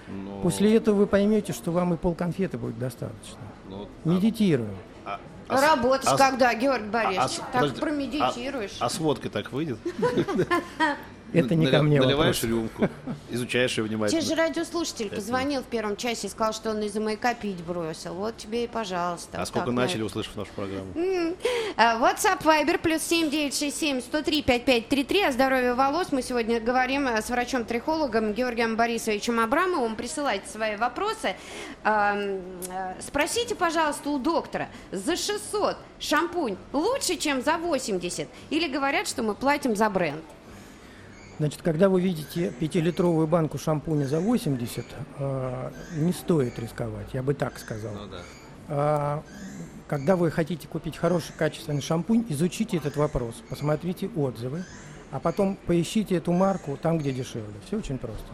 Но- 0.08 0.40
После 0.40 0.74
этого 0.76 0.94
вы 0.96 1.06
поймете, 1.06 1.52
что 1.52 1.70
вам 1.72 1.92
и 1.94 1.96
полконфеты 1.98 2.56
будет 2.56 2.78
достаточно. 2.78 3.38
ну, 3.68 3.86
Медитируем. 4.04 4.70
а- 5.04 5.20
а 5.48 5.58
с- 5.58 5.62
Работать 5.62 6.06
а 6.06 6.16
с- 6.16 6.18
когда, 6.18 6.54
Георгий 6.54 6.88
Борисович? 6.88 7.18
а 7.20 7.28
с- 7.28 7.34
так 7.36 7.52
подожди, 7.52 7.80
промедитируешь. 7.80 8.76
А 8.80 8.88
с 8.88 8.98
водкой 8.98 9.30
так 9.30 9.52
выйдет? 9.52 9.78
Это 11.32 11.54
не 11.54 11.66
ко 11.66 11.82
мне 11.82 12.00
Наливаешь 12.00 12.42
вопрос. 12.42 12.50
рюмку, 12.50 12.88
изучаешь 13.30 13.72
ее 13.72 13.84
Тебе 13.84 13.96
внимательно. 13.96 14.22
же 14.22 14.34
радиослушатель 14.34 15.10
позвонил 15.10 15.62
в 15.62 15.66
первом 15.66 15.96
часе 15.96 16.26
и 16.26 16.30
сказал, 16.30 16.52
что 16.54 16.70
он 16.70 16.80
из-за 16.82 17.00
маяка 17.00 17.34
пить 17.34 17.62
бросил. 17.64 18.14
Вот 18.14 18.36
тебе 18.38 18.64
и 18.64 18.66
пожалуйста. 18.66 19.40
А 19.40 19.44
сколько 19.46 19.70
начали, 19.70 20.00
на- 20.00 20.06
услышав 20.06 20.36
нашу 20.36 20.50
программу? 20.54 20.92
А, 21.76 21.98
WhatsApp, 22.00 22.42
Viber, 22.42 22.78
плюс 22.78 23.02
7967 23.02 24.00
103 24.00 24.42
5533. 24.42 25.22
О 25.24 25.32
здоровье 25.32 25.74
волос 25.74 26.08
мы 26.12 26.22
сегодня 26.22 26.60
говорим 26.60 27.06
э, 27.06 27.20
с 27.20 27.28
врачом-трихологом 27.28 28.32
Георгием 28.32 28.76
Борисовичем 28.76 29.38
Абрамовым. 29.40 29.96
Присылайте 29.96 30.48
свои 30.48 30.76
вопросы. 30.76 31.36
Э, 31.84 32.40
Спросите, 33.00 33.54
пожалуйста, 33.54 34.08
у 34.10 34.18
доктора, 34.18 34.68
за 34.92 35.16
600 35.16 35.76
шампунь 36.00 36.56
лучше, 36.72 37.16
чем 37.16 37.42
за 37.42 37.58
80? 37.58 38.28
Или 38.50 38.66
говорят, 38.68 39.06
что 39.08 39.22
мы 39.22 39.34
платим 39.34 39.76
за 39.76 39.88
бренд? 39.90 40.22
Значит, 41.38 41.62
когда 41.62 41.88
вы 41.88 42.00
видите 42.00 42.50
пятилитровую 42.58 43.28
банку 43.28 43.58
шампуня 43.58 44.06
за 44.06 44.18
80, 44.18 44.84
э, 45.18 45.70
не 45.94 46.12
стоит 46.12 46.58
рисковать, 46.58 47.06
я 47.12 47.22
бы 47.22 47.32
так 47.32 47.58
сказал. 47.60 47.92
Ну 47.94 48.06
да. 48.08 48.18
А, 48.68 49.22
Когда 49.86 50.16
вы 50.16 50.30
хотите 50.30 50.66
купить 50.68 50.96
хороший 50.96 51.32
качественный 51.32 51.80
шампунь, 51.80 52.26
изучите 52.28 52.76
этот 52.76 52.96
вопрос, 52.96 53.36
посмотрите 53.48 54.10
отзывы, 54.16 54.64
а 55.12 55.20
потом 55.20 55.56
поищите 55.66 56.16
эту 56.16 56.32
марку 56.32 56.76
там, 56.76 56.98
где 56.98 57.12
дешевле. 57.12 57.54
Все 57.66 57.78
очень 57.78 57.98
просто. 57.98 58.26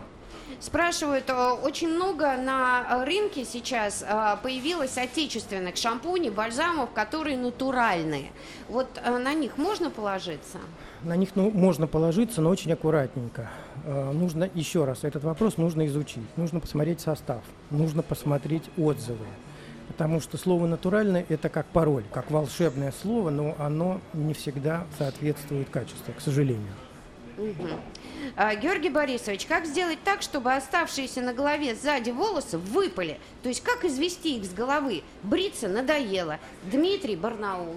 Спрашивают, 0.59 1.29
э, 1.29 1.51
очень 1.63 1.89
много 1.89 2.39
на 2.39 3.05
рынке 3.05 3.45
сейчас 3.45 4.03
э, 4.03 4.37
появилось 4.43 4.97
отечественных 4.97 5.77
шампуней, 5.77 6.31
бальзамов, 6.31 6.91
которые 6.93 7.37
натуральные. 7.37 8.33
Вот 8.71 8.89
на 9.05 9.35
них 9.35 9.59
можно 9.59 9.91
положиться? 9.91 10.59
На 11.05 11.17
них 11.17 11.31
ну, 11.35 11.51
можно 11.51 11.87
положиться, 11.87 12.41
но 12.41 12.49
очень 12.49 12.73
аккуратненько. 12.73 13.51
Э, 13.85 14.11
нужно 14.13 14.49
еще 14.55 14.87
раз 14.87 15.05
этот 15.05 15.23
вопрос 15.23 15.59
нужно 15.59 15.87
изучить, 15.87 16.25
нужно 16.37 16.61
посмотреть 16.61 17.01
состав, 17.01 17.43
нужно 17.71 18.03
посмотреть 18.03 18.65
отзывы. 18.79 19.27
Потому 19.87 20.21
что 20.21 20.39
слово 20.39 20.67
«натуральное»– 20.67 21.27
это 21.29 21.51
как 21.51 21.67
пароль, 21.67 22.05
как 22.11 22.31
волшебное 22.31 22.91
слово, 23.03 23.29
но 23.29 23.55
оно 23.59 24.01
не 24.15 24.33
всегда 24.33 24.87
соответствует 24.97 25.69
качеству, 25.69 26.15
к 26.15 26.23
сожалению. 26.23 26.73
А, 28.35 28.55
Георгий 28.55 28.89
Борисович, 28.89 29.45
как 29.45 29.67
сделать 29.67 29.99
так, 30.05 30.23
чтобы 30.23 30.55
оставшиеся 30.55 31.21
на 31.21 31.35
голове 31.35 31.75
сзади 31.75 32.13
волосы 32.13 32.57
выпали? 32.57 33.19
То 33.43 33.51
есть 33.51 33.61
как 33.61 33.85
извести 33.85 34.39
их 34.39 34.47
с 34.47 34.55
головы? 34.55 35.03
Бриться 35.23 35.69
надоело. 35.69 36.39
Дмитрий 36.73 37.17
Барнаул. 37.17 37.77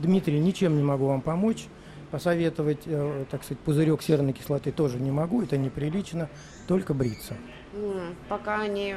Дмитрий, 0.00 0.40
ничем 0.40 0.76
не 0.76 0.82
могу 0.82 1.06
вам 1.06 1.20
помочь. 1.20 1.68
Посоветовать, 2.10 2.80
э, 2.86 3.24
так 3.30 3.44
сказать, 3.44 3.60
пузырек 3.60 4.02
серной 4.02 4.32
кислоты 4.32 4.72
тоже 4.72 4.98
не 4.98 5.12
могу, 5.12 5.42
это 5.42 5.56
неприлично, 5.56 6.28
только 6.66 6.92
бриться. 6.92 7.36
Пока 8.28 8.62
они 8.62 8.96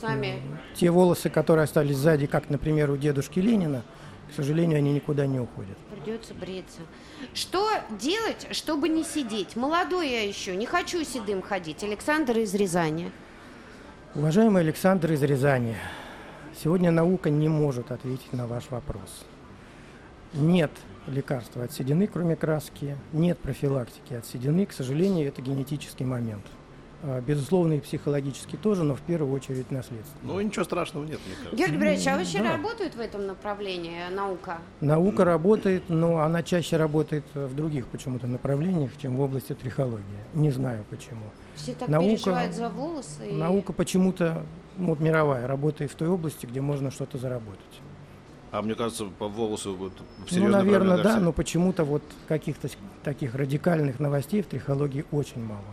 сами... 0.00 0.42
Те 0.74 0.90
волосы, 0.90 1.30
которые 1.30 1.64
остались 1.64 1.96
сзади, 1.96 2.26
как, 2.26 2.50
например, 2.50 2.90
у 2.90 2.98
дедушки 2.98 3.40
Ленина, 3.40 3.84
к 4.30 4.34
сожалению, 4.34 4.78
они 4.78 4.92
никуда 4.92 5.26
не 5.26 5.40
уходят. 5.40 5.78
Придется 5.90 6.34
бриться. 6.34 6.80
Что 7.32 7.70
делать, 7.98 8.48
чтобы 8.50 8.90
не 8.90 9.02
сидеть? 9.02 9.56
Молодой 9.56 10.10
я 10.10 10.26
еще, 10.26 10.56
не 10.56 10.66
хочу 10.66 11.02
седым 11.04 11.40
ходить. 11.40 11.82
Александр 11.82 12.38
из 12.38 12.54
Рязани. 12.54 13.12
Уважаемый 14.14 14.62
Александр 14.62 15.12
из 15.12 15.22
Рязани, 15.22 15.76
сегодня 16.62 16.90
наука 16.90 17.30
не 17.30 17.48
может 17.48 17.90
ответить 17.90 18.32
на 18.32 18.46
ваш 18.46 18.70
вопрос. 18.70 19.24
Нет 20.34 20.70
лекарства 21.06 21.64
от 21.64 21.72
седины, 21.72 22.06
кроме 22.06 22.36
краски, 22.36 22.96
нет 23.12 23.38
профилактики 23.38 24.14
от 24.14 24.26
седины, 24.26 24.66
к 24.66 24.72
сожалению, 24.72 25.28
это 25.28 25.42
генетический 25.42 26.04
момент. 26.06 26.44
А, 27.02 27.20
Безусловно, 27.20 27.74
и 27.74 27.80
психологически 27.80 28.56
тоже, 28.56 28.82
но 28.82 28.94
в 28.94 29.00
первую 29.02 29.30
очередь 29.34 29.70
наследство. 29.70 30.16
Ну, 30.22 30.40
ничего 30.40 30.64
страшного 30.64 31.04
нет, 31.04 31.20
мне 31.26 31.34
кажется. 31.36 31.56
Георгий 31.56 31.76
Борисович, 31.76 32.06
а 32.08 32.16
вообще 32.16 32.38
да. 32.38 32.52
работают 32.52 32.94
в 32.94 33.00
этом 33.00 33.26
направлении 33.26 34.08
наука? 34.10 34.58
Наука 34.80 35.24
работает, 35.26 35.90
но 35.90 36.20
она 36.20 36.42
чаще 36.42 36.78
работает 36.78 37.24
в 37.34 37.54
других 37.54 37.86
почему-то 37.88 38.26
направлениях, 38.26 38.90
чем 38.96 39.16
в 39.16 39.20
области 39.20 39.52
трихологии. 39.54 40.02
Не 40.32 40.50
знаю 40.50 40.84
почему. 40.88 41.24
Все 41.56 41.74
так 41.74 41.88
Наука- 41.90 42.08
переживают 42.08 42.54
за 42.54 42.68
волосы. 42.70 43.28
и- 43.30 43.34
Наука 43.34 43.74
почему-то, 43.74 44.42
ну, 44.78 44.86
вот 44.88 45.00
мировая, 45.00 45.46
работает 45.46 45.90
в 45.92 45.94
той 45.96 46.08
области, 46.08 46.46
где 46.46 46.62
можно 46.62 46.90
что-то 46.90 47.18
заработать. 47.18 47.60
А 48.54 48.62
мне 48.62 48.76
кажется, 48.76 49.06
по 49.06 49.26
волосу 49.26 49.74
вот 49.74 49.92
Ну, 50.20 50.26
серьезно 50.28 50.58
наверное, 50.58 50.94
проблема, 50.96 51.02
да, 51.02 51.20
но 51.20 51.32
почему-то 51.32 51.82
вот 51.82 52.04
каких-то 52.28 52.68
таких 53.02 53.34
радикальных 53.34 53.98
новостей 53.98 54.42
в 54.42 54.46
трихологии 54.46 55.04
очень 55.10 55.42
мало, 55.44 55.64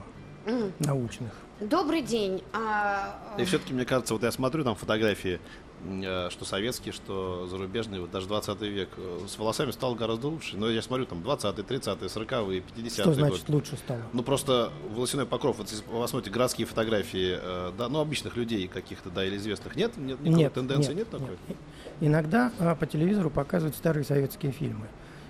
М. 0.47 0.73
научных. 0.79 1.31
Добрый 1.59 2.01
день. 2.01 2.41
А, 2.53 3.35
И 3.37 3.45
все-таки, 3.45 3.75
мне 3.75 3.85
кажется, 3.85 4.15
вот 4.15 4.23
я 4.23 4.31
смотрю 4.31 4.63
там 4.63 4.73
фотографии, 4.73 5.39
э, 5.85 6.29
что 6.31 6.43
советские, 6.43 6.91
что 6.91 7.45
зарубежные, 7.47 8.01
вот 8.01 8.09
даже 8.09 8.25
20 8.27 8.67
век, 8.67 8.89
э, 8.97 9.19
с 9.27 9.37
волосами 9.37 9.69
стал 9.69 9.93
гораздо 9.93 10.29
лучше. 10.29 10.57
Но 10.57 10.67
я 10.67 10.81
смотрю 10.81 11.05
там 11.05 11.21
20 11.21 11.63
30 11.63 12.11
40 12.11 12.63
50 12.63 13.05
Что 13.05 13.13
значит 13.13 13.47
лучше 13.47 13.77
стало? 13.77 14.01
Ну 14.11 14.23
просто 14.23 14.71
волосяной 14.89 15.27
покров, 15.27 15.59
вот 15.59 15.69
если 15.69 15.85
вы 15.85 16.01
посмотрите 16.01 16.33
городские 16.33 16.65
фотографии, 16.65 17.37
э, 17.39 17.71
да, 17.77 17.89
ну 17.89 17.99
обычных 17.99 18.35
людей 18.35 18.67
каких-то, 18.67 19.11
да, 19.11 19.23
или 19.23 19.37
известных, 19.37 19.75
нет, 19.75 19.95
нет, 19.97 20.19
никакой 20.19 20.49
тенденции, 20.49 20.95
нет, 20.95 21.11
такой? 21.11 21.37
нет. 21.47 21.57
Иногда 22.01 22.51
а, 22.59 22.75
по 22.75 22.85
телевизору 22.87 23.29
показывают 23.29 23.75
старые 23.75 24.03
советские 24.03 24.51
фильмы. 24.51 24.87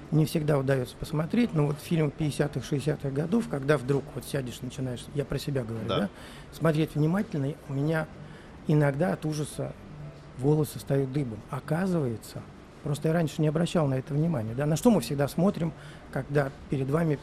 Не 0.10 0.26
всегда 0.26 0.58
удается 0.58 0.96
посмотреть, 0.98 1.54
но 1.54 1.68
вот 1.68 1.78
фильм 1.80 2.12
50-х, 2.18 2.62
60-х 2.76 3.10
годов, 3.12 3.48
когда 3.50 3.78
вдруг 3.78 4.04
вот 4.16 4.26
сядешь, 4.26 4.62
начинаешь, 4.62 5.06
я 5.14 5.24
про 5.26 5.38
себя 5.38 5.64
говорю, 5.64 5.88
Да. 5.88 5.98
да, 6.00 6.10
смотреть 6.54 6.96
внимательно, 6.96 7.54
у 7.70 7.74
меня 7.74 8.08
иногда 8.68 9.14
от 9.14 9.26
ужаса 9.26 9.74
волосы 10.38 10.80
встают 10.80 11.12
дыбом. 11.14 11.40
Оказывается, 11.50 12.42
просто 12.84 13.10
я 13.10 13.14
раньше 13.14 13.42
не 13.42 13.48
обращал 13.48 13.88
на 13.88 13.96
это 13.96 14.14
внимания, 14.14 14.54
да, 14.54 14.66
на 14.66 14.76
что 14.76 14.92
мы 14.92 15.00
всегда 15.02 15.28
смотрим, 15.30 15.72
когда 16.12 16.50
перед 16.70 16.90
вами 16.90 17.20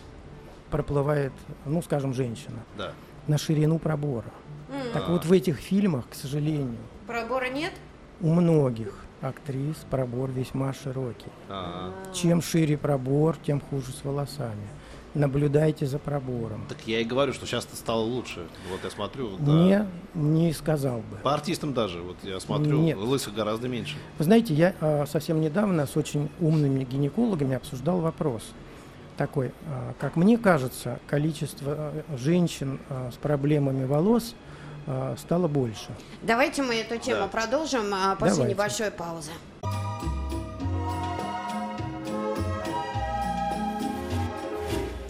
проплывает, 0.71 1.33
ну, 1.67 1.83
скажем, 1.83 2.13
женщина, 2.15 2.59
Да. 2.77 2.93
на 3.27 3.37
ширину 3.39 3.79
пробора. 3.79 4.29
м, 4.71 4.93
Так 4.93 5.09
вот 5.09 5.25
в 5.27 5.33
этих 5.33 5.57
фильмах, 5.59 6.05
к 6.11 6.15
сожалению, 6.15 6.77
пробора 7.07 7.49
нет? 7.49 7.73
у 8.21 8.33
многих 8.33 8.95
актрис 9.21 9.77
пробор 9.91 10.31
весьма 10.31 10.73
широкий. 10.73 11.31
А, 11.49 11.93
Чем 12.13 12.43
шире 12.43 12.77
пробор, 12.77 13.37
тем 13.45 13.61
хуже 13.61 13.93
с 13.93 14.05
волосами. 14.05 14.67
Наблюдайте 15.15 15.87
за 15.87 15.99
пробором. 15.99 16.67
так 16.69 16.79
я 16.87 17.01
и 17.01 17.05
говорю, 17.05 17.33
что 17.33 17.47
сейчас 17.47 17.67
стало 17.73 18.03
лучше. 18.03 18.47
Вот 18.71 18.81
я 18.85 18.91
смотрю, 18.91 19.37
да. 19.39 19.53
Не, 19.53 19.87
не 20.15 20.53
сказал 20.53 20.99
бы. 20.99 21.17
По 21.23 21.35
артистам 21.35 21.73
даже, 21.73 22.01
вот 22.03 22.17
я 22.23 22.39
смотрю, 22.41 22.79
Нет. 22.79 22.99
лысых 22.99 23.35
гораздо 23.35 23.69
меньше. 23.69 23.97
Вы 24.19 24.25
знаете, 24.25 24.55
я 24.55 24.75
а, 24.81 25.07
совсем 25.07 25.41
недавно 25.41 25.87
с 25.87 25.97
очень 25.97 26.29
умными 26.41 26.85
гинекологами 26.85 27.57
обсуждал 27.57 28.01
вопрос 28.01 28.43
такой. 29.17 29.53
а, 29.67 29.95
как 29.99 30.15
мне 30.17 30.37
кажется, 30.39 31.01
количество 31.09 31.73
а, 31.77 32.17
женщин 32.17 32.79
а, 32.91 33.11
с 33.11 33.17
проблемами 33.17 33.85
волос 33.87 34.35
а, 34.35 34.58
стало 35.19 35.49
больше. 35.49 35.89
Давайте 36.23 36.63
мы 36.63 36.77
эту 36.77 36.99
тему 36.99 37.23
Да. 37.23 37.29
продолжим 37.29 37.93
а, 37.93 38.17
после 38.17 38.35
Давайте. 38.37 38.55
небольшой 38.55 38.91
паузы. 38.91 39.33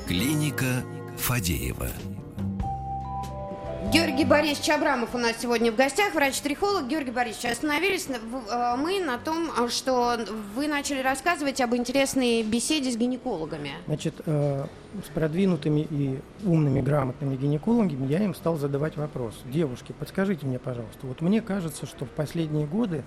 Клиника 0.06 0.82
Фадеева. 1.18 1.88
Георгий 3.92 4.26
Борисович 4.26 4.68
Абрамов 4.68 5.14
у 5.14 5.18
нас 5.18 5.36
сегодня 5.40 5.72
в 5.72 5.76
гостях, 5.76 6.12
врач-трихолог. 6.12 6.88
Георгий 6.88 7.10
Борисович, 7.10 7.52
остановились 7.52 8.06
э, 8.10 8.76
мы 8.76 9.00
на 9.00 9.16
том, 9.16 9.50
что 9.70 10.18
вы 10.54 10.68
начали 10.68 11.00
рассказывать 11.00 11.62
об 11.62 11.74
интересной 11.74 12.42
беседе 12.42 12.92
с 12.92 12.98
гинекологами. 12.98 13.70
Значит, 13.86 14.14
э, 14.26 14.66
с 15.02 15.08
продвинутыми 15.08 15.86
и 15.88 16.20
умными, 16.44 16.82
грамотными 16.82 17.34
гинекологами 17.36 18.06
я 18.12 18.22
им 18.22 18.34
стал 18.34 18.58
задавать 18.58 18.98
вопрос. 18.98 19.40
Девушки, 19.46 19.94
подскажите 19.98 20.44
мне, 20.44 20.58
пожалуйста, 20.58 21.06
вот 21.06 21.22
мне 21.22 21.40
кажется, 21.40 21.86
что 21.86 22.04
в 22.04 22.10
последние 22.10 22.66
годы 22.66 23.04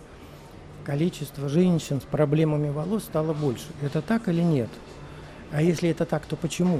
количество 0.84 1.48
женщин 1.48 2.02
с 2.02 2.06
проблемами 2.06 2.70
волос 2.70 3.04
стало 3.04 3.34
больше. 3.34 3.68
Это 3.84 4.02
так 4.02 4.28
или 4.30 4.42
нет? 4.42 4.70
А 5.52 5.62
если 5.62 5.90
это 5.90 6.06
так, 6.06 6.26
то 6.26 6.36
почему? 6.36 6.80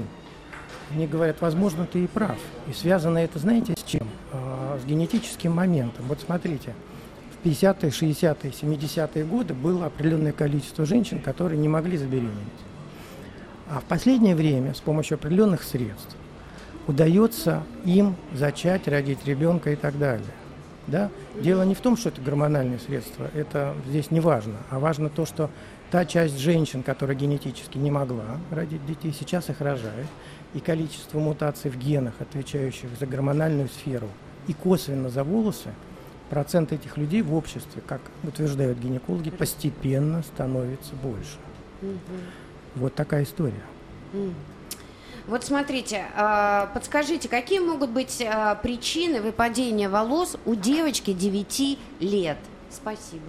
Мне 0.90 1.06
говорят, 1.06 1.40
возможно, 1.40 1.86
ты 1.86 2.04
и 2.04 2.06
прав. 2.06 2.36
И 2.68 2.72
связано 2.72 3.18
это, 3.18 3.38
знаете, 3.38 3.74
с 3.78 3.82
чем? 3.82 4.06
А, 4.32 4.78
с 4.82 4.84
генетическим 4.84 5.52
моментом. 5.52 6.04
Вот 6.08 6.20
смотрите, 6.20 6.74
в 7.42 7.46
50-е, 7.46 7.90
60-е, 7.90 8.50
70-е 8.50 9.24
годы 9.24 9.54
было 9.54 9.86
определенное 9.86 10.32
количество 10.32 10.84
женщин, 10.84 11.20
которые 11.20 11.58
не 11.58 11.68
могли 11.68 11.96
забеременеть. 11.96 12.32
А 13.70 13.80
в 13.80 13.84
последнее 13.84 14.36
время 14.36 14.74
с 14.74 14.80
помощью 14.80 15.14
определенных 15.14 15.62
средств 15.62 16.16
удается 16.86 17.62
им 17.84 18.16
зачать, 18.34 18.88
родить 18.88 19.24
ребенка 19.24 19.70
и 19.70 19.76
так 19.76 19.98
далее. 19.98 20.26
Да? 20.86 21.10
Дело 21.40 21.62
не 21.62 21.74
в 21.74 21.80
том, 21.80 21.96
что 21.96 22.08
это 22.08 22.20
гормональные 22.20 22.78
средства, 22.80 23.30
это 23.34 23.74
здесь 23.88 24.10
не 24.10 24.20
важно, 24.20 24.56
а 24.68 24.78
важно 24.78 25.08
то, 25.08 25.24
что 25.24 25.48
та 25.90 26.04
часть 26.04 26.38
женщин, 26.38 26.82
которая 26.82 27.16
генетически 27.16 27.78
не 27.78 27.90
могла 27.90 28.38
родить 28.50 28.84
детей, 28.84 29.14
сейчас 29.16 29.48
их 29.48 29.60
рожает 29.60 30.06
и 30.54 30.60
количество 30.60 31.18
мутаций 31.18 31.70
в 31.70 31.78
генах, 31.78 32.14
отвечающих 32.20 32.88
за 32.98 33.06
гормональную 33.06 33.68
сферу 33.68 34.08
и 34.46 34.52
косвенно 34.52 35.08
за 35.08 35.24
волосы, 35.24 35.70
процент 36.30 36.72
этих 36.72 36.96
людей 36.96 37.22
в 37.22 37.34
обществе, 37.34 37.82
как 37.86 38.00
утверждают 38.22 38.78
гинекологи, 38.78 39.30
постепенно 39.30 40.22
становится 40.22 40.94
больше. 40.94 41.36
Угу. 41.82 41.96
Вот 42.76 42.94
такая 42.94 43.24
история. 43.24 43.62
Вот 45.26 45.44
смотрите, 45.44 46.06
а, 46.16 46.70
подскажите, 46.74 47.28
какие 47.28 47.60
могут 47.60 47.90
быть 47.90 48.22
а, 48.26 48.56
причины 48.56 49.22
выпадения 49.22 49.88
волос 49.88 50.36
у 50.44 50.54
девочки 50.56 51.12
9 51.12 51.78
лет? 52.00 52.38
Спасибо. 52.70 53.22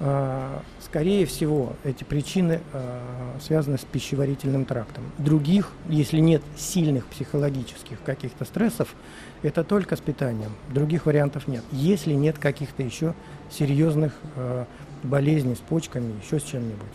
А, 0.00 0.62
скорее 0.80 1.24
всего, 1.24 1.74
эти 1.84 2.02
причины 2.02 2.60
а, 2.72 3.36
связаны 3.40 3.78
с 3.78 3.82
пищеварительным 3.82 4.64
трактом. 4.64 5.04
Других, 5.18 5.70
если 5.88 6.18
нет 6.18 6.42
сильных 6.56 7.06
психологических 7.06 8.02
каких-то 8.02 8.44
стрессов, 8.44 8.94
это 9.42 9.62
только 9.62 9.94
с 9.94 10.00
питанием. 10.00 10.52
Других 10.70 11.06
вариантов 11.06 11.46
нет. 11.46 11.62
Если 11.70 12.12
нет 12.12 12.38
каких-то 12.38 12.82
еще 12.82 13.14
серьезных 13.50 14.14
а, 14.36 14.66
болезней 15.04 15.54
с 15.54 15.60
почками, 15.60 16.12
еще 16.24 16.40
с 16.40 16.42
чем-нибудь. 16.42 16.88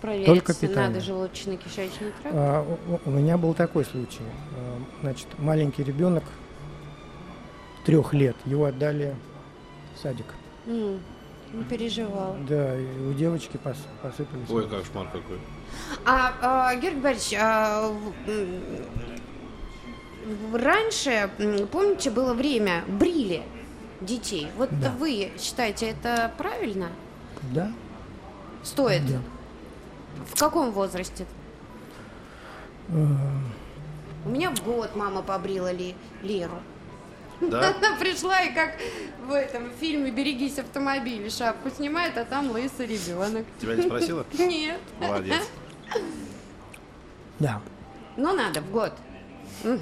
Проверить 0.00 0.26
только 0.26 0.54
питание. 0.54 0.88
надо 0.88 1.00
желудочно-кишечный 1.00 2.12
тракт? 2.22 2.34
А, 2.34 2.78
у, 3.04 3.08
у 3.08 3.12
меня 3.12 3.36
был 3.36 3.52
такой 3.52 3.84
случай. 3.84 4.24
Значит, 5.02 5.26
маленький 5.38 5.84
ребенок 5.84 6.24
трех 7.84 8.14
лет, 8.14 8.36
его 8.46 8.64
отдали 8.64 9.14
в 9.94 10.00
садик. 10.00 10.26
Mm. 10.66 11.00
Не 11.54 11.64
переживал. 11.64 12.36
Да, 12.48 12.76
и 12.78 12.86
у 13.00 13.12
девочки 13.12 13.56
пос, 13.56 13.76
посыпались. 14.02 14.50
Ой, 14.50 14.68
как 14.68 14.84
шмар 14.84 15.06
какой. 15.06 15.38
А, 16.04 16.34
а 16.42 16.74
Георгий 16.76 17.00
Борисович, 17.00 17.38
а, 17.40 17.94
раньше, 20.52 21.30
помните, 21.70 22.10
было 22.10 22.34
время, 22.34 22.84
брили 22.88 23.44
детей. 24.00 24.48
Вот 24.56 24.68
да. 24.80 24.90
вы 24.98 25.32
считаете, 25.38 25.90
это 25.90 26.32
правильно? 26.36 26.88
Да. 27.42 27.72
Стоит? 28.62 29.06
Да. 29.06 29.18
В 30.34 30.38
каком 30.38 30.72
возрасте? 30.72 31.26
Э. 32.88 33.06
У 34.24 34.30
меня 34.30 34.50
в 34.50 34.64
год 34.64 34.96
мама 34.96 35.22
побрила 35.22 35.70
ли, 35.70 35.94
Леру. 36.22 36.58
Да? 37.40 37.74
Она 37.76 37.96
пришла 37.98 38.40
и 38.42 38.54
как 38.54 38.78
в 39.26 39.32
этом 39.32 39.70
фильме 39.80 40.10
«Берегись 40.10 40.58
автомобиля» 40.58 41.30
шапку 41.30 41.70
снимает, 41.70 42.16
а 42.16 42.24
там 42.24 42.50
лысый 42.50 42.86
ребенок. 42.86 43.44
Тебя 43.60 43.76
не 43.76 43.82
спросила? 43.82 44.26
Нет. 44.38 44.80
Молодец. 45.00 45.42
Да. 47.38 47.60
Ну 48.16 48.34
надо, 48.34 48.60
в 48.60 48.70
год. 48.70 48.92
Угу. 49.62 49.78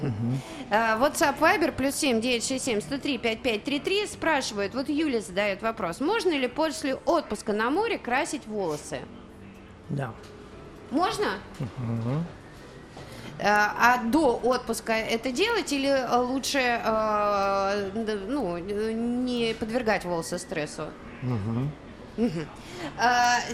WhatsApp 0.69 1.39
Viber 1.39 1.71
плюс 1.71 1.95
7 1.95 2.21
967 2.21 2.81
103 2.81 3.17
5533 3.17 4.07
спрашивают, 4.07 4.73
вот 4.73 4.89
Юля 4.89 5.21
задает 5.21 5.61
вопрос, 5.61 5.99
можно 5.99 6.31
ли 6.31 6.47
после 6.47 6.95
отпуска 6.95 7.53
на 7.53 7.69
море 7.69 7.97
красить 7.97 8.45
волосы? 8.47 8.99
Да. 9.89 10.13
Можно? 10.91 11.39
Угу. 11.59 12.23
Э, 13.39 13.45
а 13.47 14.01
до 14.03 14.39
отпуска 14.43 14.93
это 14.93 15.31
делать 15.31 15.71
или 15.71 15.93
лучше 16.15 16.59
э, 16.59 17.91
ну, 17.93 18.57
не 18.57 19.53
подвергать 19.53 20.05
волосы 20.05 20.37
стрессу? 20.37 20.87
Угу. 21.23 22.25
Угу. 22.25 22.45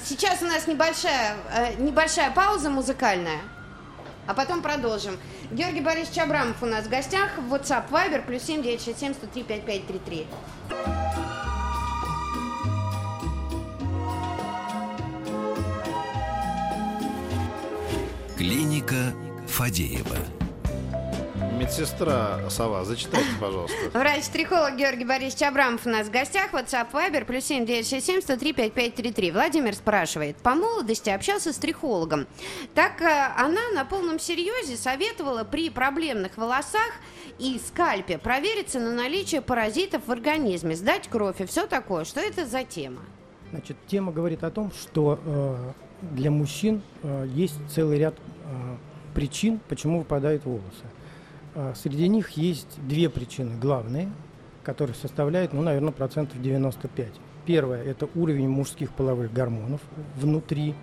Сейчас 0.04 0.42
у 0.42 0.46
нас 0.46 0.68
небольшая, 0.68 1.38
небольшая 1.78 2.32
пауза 2.32 2.70
музыкальная, 2.70 3.40
а 4.28 4.34
потом 4.34 4.62
продолжим. 4.62 5.18
Георгий 5.50 5.82
Борисович 5.82 6.20
Абрамов 6.20 6.62
у 6.62 6.66
нас 6.66 6.86
в 6.86 6.90
гостях. 6.90 7.30
WhatsApp 7.50 7.90
Viber 7.90 8.26
плюс 8.26 8.44
7 8.44 8.62
967 8.62 9.14
103 9.14 9.44
5533. 9.44 10.28
Клиника 18.38 19.14
Фадеева. 19.60 20.16
Медсестра 21.60 22.50
Сова, 22.50 22.86
зачитайте, 22.86 23.28
пожалуйста. 23.42 23.76
Врач-трихолог 23.94 24.78
Георгий 24.78 25.04
Борисович 25.04 25.50
Абрамов 25.50 25.86
у 25.86 25.90
нас 25.90 26.08
в 26.08 26.12
гостях. 26.12 26.54
WhatsApp 26.54 26.90
Viber 26.94 27.26
плюс 27.26 27.44
7 27.44 27.66
967 27.66 28.22
103 28.22 28.54
5533. 28.54 29.32
Владимир 29.32 29.76
спрашивает. 29.76 30.38
По 30.38 30.56
молодости 30.56 31.10
общался 31.10 31.52
с 31.52 31.58
трихологом. 31.58 32.26
Так 32.74 33.02
э, 33.02 33.34
она 33.36 33.60
на 33.76 33.84
полном 33.84 34.18
серьезе 34.18 34.78
советовала 34.78 35.44
при 35.44 35.70
проблемных 35.70 36.38
волосах 36.38 36.94
и 37.38 37.60
скальпе 37.60 38.18
провериться 38.18 38.80
на 38.80 38.94
наличие 38.94 39.42
паразитов 39.42 40.08
в 40.08 40.12
организме, 40.14 40.78
сдать 40.78 41.10
кровь 41.10 41.42
и 41.42 41.46
все 41.46 41.68
такое. 41.68 42.06
Что 42.06 42.22
это 42.22 42.46
за 42.46 42.64
тема? 42.64 43.02
Значит, 43.52 43.76
тема 43.88 44.14
говорит 44.14 44.46
о 44.46 44.52
том, 44.52 44.72
что 44.72 45.20
э, 45.26 45.72
для 46.14 46.32
мужчин 46.32 46.82
э, 47.04 47.28
есть 47.34 47.58
целый 47.70 47.98
ряд 48.00 48.16
э, 48.46 48.78
причин, 49.20 49.60
почему 49.68 50.00
выпадают 50.00 50.46
волосы. 50.46 50.86
А, 51.54 51.74
среди 51.76 52.08
них 52.08 52.30
есть 52.32 52.80
две 52.88 53.10
причины 53.10 53.60
главные, 53.60 54.10
которые 54.64 54.96
составляют, 54.96 55.52
ну, 55.52 55.62
наверное, 55.62 55.92
процентов 55.92 56.42
95. 56.42 57.10
Первое– 57.46 57.84
это 57.86 58.08
уровень 58.16 58.48
мужских 58.48 58.94
половых 58.94 59.34
гормонов 59.34 59.82
внутри, 60.16 60.74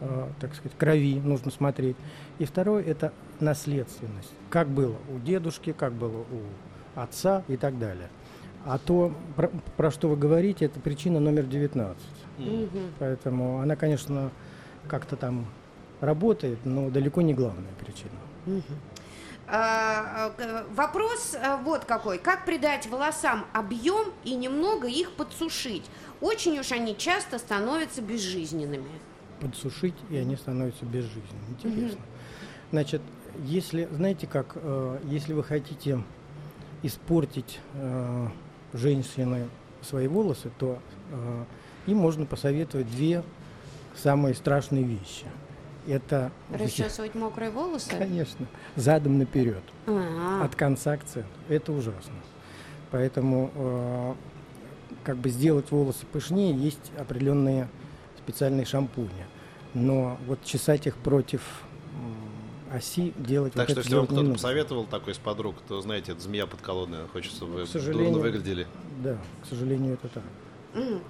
э, 0.00 0.28
так 0.40 0.54
сказать, 0.54 0.76
крови, 0.76 1.22
нужно 1.24 1.50
смотреть. 1.50 1.96
И 2.38 2.44
второе– 2.44 2.84
это 2.86 3.14
наследственность. 3.40 4.30
Как 4.50 4.68
было 4.68 4.96
у 5.08 5.18
дедушки, 5.18 5.72
как 5.72 5.94
было 5.94 6.18
у 6.18 7.00
отца 7.00 7.44
и 7.48 7.56
так 7.56 7.78
далее. 7.78 8.10
А 8.66 8.76
то, 8.76 9.10
про, 9.36 9.48
про 9.78 9.90
что 9.90 10.08
вы 10.08 10.18
говорите, 10.18 10.66
это 10.66 10.80
причина 10.80 11.18
номер 11.18 11.44
19. 11.44 11.96
Mm-hmm. 12.36 12.90
Поэтому 12.98 13.60
она, 13.60 13.74
конечно, 13.74 14.30
как-то 14.86 15.16
там 15.16 15.46
работает, 16.00 16.58
но 16.64 16.90
далеко 16.90 17.22
не 17.22 17.34
главная 17.34 17.72
причина. 17.78 18.10
А, 19.52 20.32
а, 20.38 20.66
вопрос 20.74 21.34
а, 21.34 21.56
вот 21.56 21.84
какой. 21.84 22.18
Как 22.18 22.44
придать 22.44 22.86
волосам 22.86 23.46
объем 23.52 24.12
и 24.22 24.36
немного 24.36 24.86
их 24.86 25.12
подсушить? 25.12 25.84
Очень 26.20 26.58
уж 26.60 26.70
они 26.70 26.96
часто 26.96 27.38
становятся 27.38 28.00
безжизненными. 28.00 28.90
Подсушить, 29.40 29.96
и 30.08 30.16
они 30.16 30.36
становятся 30.36 30.84
безжизненными. 30.84 31.50
Интересно. 31.58 31.98
Угу. 31.98 32.08
Значит, 32.70 33.02
если, 33.44 33.88
знаете 33.90 34.28
как, 34.28 34.52
э, 34.54 34.98
если 35.04 35.32
вы 35.32 35.42
хотите 35.42 36.00
испортить 36.84 37.58
э, 37.74 38.28
женщины 38.72 39.48
свои 39.82 40.06
волосы, 40.06 40.52
то 40.58 40.78
э, 41.10 41.44
им 41.86 41.96
можно 41.96 42.24
посоветовать 42.24 42.88
две 42.88 43.24
самые 43.96 44.36
страшные 44.36 44.84
вещи– 44.84 45.26
это... 45.86 46.32
Расчесывать 46.50 47.14
мокрые 47.14 47.50
волосы? 47.50 47.90
Конечно. 47.90 48.46
Задом 48.76 49.18
наперед. 49.18 49.62
А-а-а. 49.86 50.44
От 50.44 50.54
конца 50.54 50.96
к 50.96 51.04
центру. 51.04 51.30
Это 51.48 51.72
ужасно. 51.72 52.14
Поэтому 52.90 53.50
э, 53.54 54.14
как 55.04 55.16
бы 55.16 55.28
сделать 55.30 55.70
волосы 55.70 56.06
пышнее, 56.12 56.54
есть 56.54 56.92
определенные 56.98 57.68
специальные 58.18 58.66
шампуни. 58.66 59.26
Но 59.74 60.18
вот 60.26 60.44
чесать 60.44 60.86
их 60.86 60.96
против 60.96 61.42
оси 62.72 63.12
делать 63.16 63.52
Так 63.52 63.68
вот 63.68 63.72
что 63.72 63.80
если 63.80 63.94
вам 63.96 64.06
кто-то 64.06 64.32
посоветовал 64.32 64.84
такой 64.84 65.12
из 65.12 65.18
подруг, 65.18 65.56
то 65.68 65.80
знаете, 65.80 66.12
это 66.12 66.20
змея 66.20 66.46
под 66.46 66.60
колонной, 66.60 67.06
хочется, 67.12 67.36
чтобы 67.36 67.52
вы 67.54 67.64
К 67.64 67.68
сожалению, 67.68 68.12
дурно 68.12 68.22
выглядели. 68.22 68.66
Да, 69.02 69.18
к 69.42 69.46
сожалению, 69.46 69.94
это 69.94 70.08
так. 70.08 70.22
М. 70.74 71.00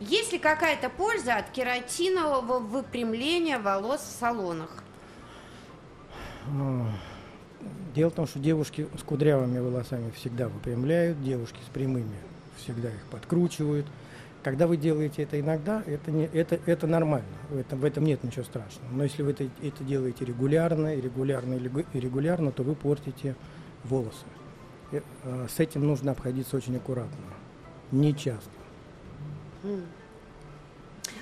Есть 0.00 0.32
ли 0.32 0.38
какая-то 0.38 0.90
польза 0.90 1.36
от 1.36 1.50
кератинового 1.50 2.60
выпрямления 2.60 3.58
волос 3.58 4.00
в 4.00 4.18
салонах? 4.20 4.84
А, 6.46 6.86
Дело 7.94 8.10
в 8.10 8.14
том, 8.14 8.26
что 8.28 8.38
девушки 8.38 8.86
с 8.96 9.02
кудрявыми 9.02 9.58
волосами 9.58 10.10
всегда 10.12 10.48
выпрямляют, 10.48 11.22
девушки 11.22 11.58
с 11.66 11.70
прямыми 11.70 12.14
всегда 12.56 12.88
их 12.90 13.02
подкручивают. 13.10 13.86
Когда 14.44 14.68
вы 14.68 14.76
делаете 14.76 15.24
это 15.24 15.40
иногда, 15.40 15.82
это, 15.84 16.12
не, 16.12 16.26
это, 16.26 16.60
это 16.64 16.86
нормально, 16.86 17.26
в 17.50 17.56
этом, 17.58 17.80
в 17.80 17.84
этом 17.84 18.04
нет 18.04 18.22
ничего 18.22 18.44
страшного. 18.44 18.88
Но 18.92 19.02
если 19.02 19.22
вы 19.24 19.32
это, 19.32 19.48
это 19.62 19.82
делаете 19.82 20.24
регулярно, 20.24 20.94
регулярно 20.94 21.54
и 21.54 21.58
регу- 21.58 21.84
и 21.92 21.98
регулярно, 21.98 22.52
то 22.52 22.62
вы 22.62 22.76
портите 22.76 23.34
волосы. 23.82 24.24
Э, 24.92 25.00
э, 25.24 25.46
С 25.50 25.58
этим 25.58 25.84
нужно 25.86 26.12
обходиться 26.12 26.56
очень 26.56 26.76
аккуратно, 26.76 27.16
не 27.90 28.14
часто. 28.14 28.48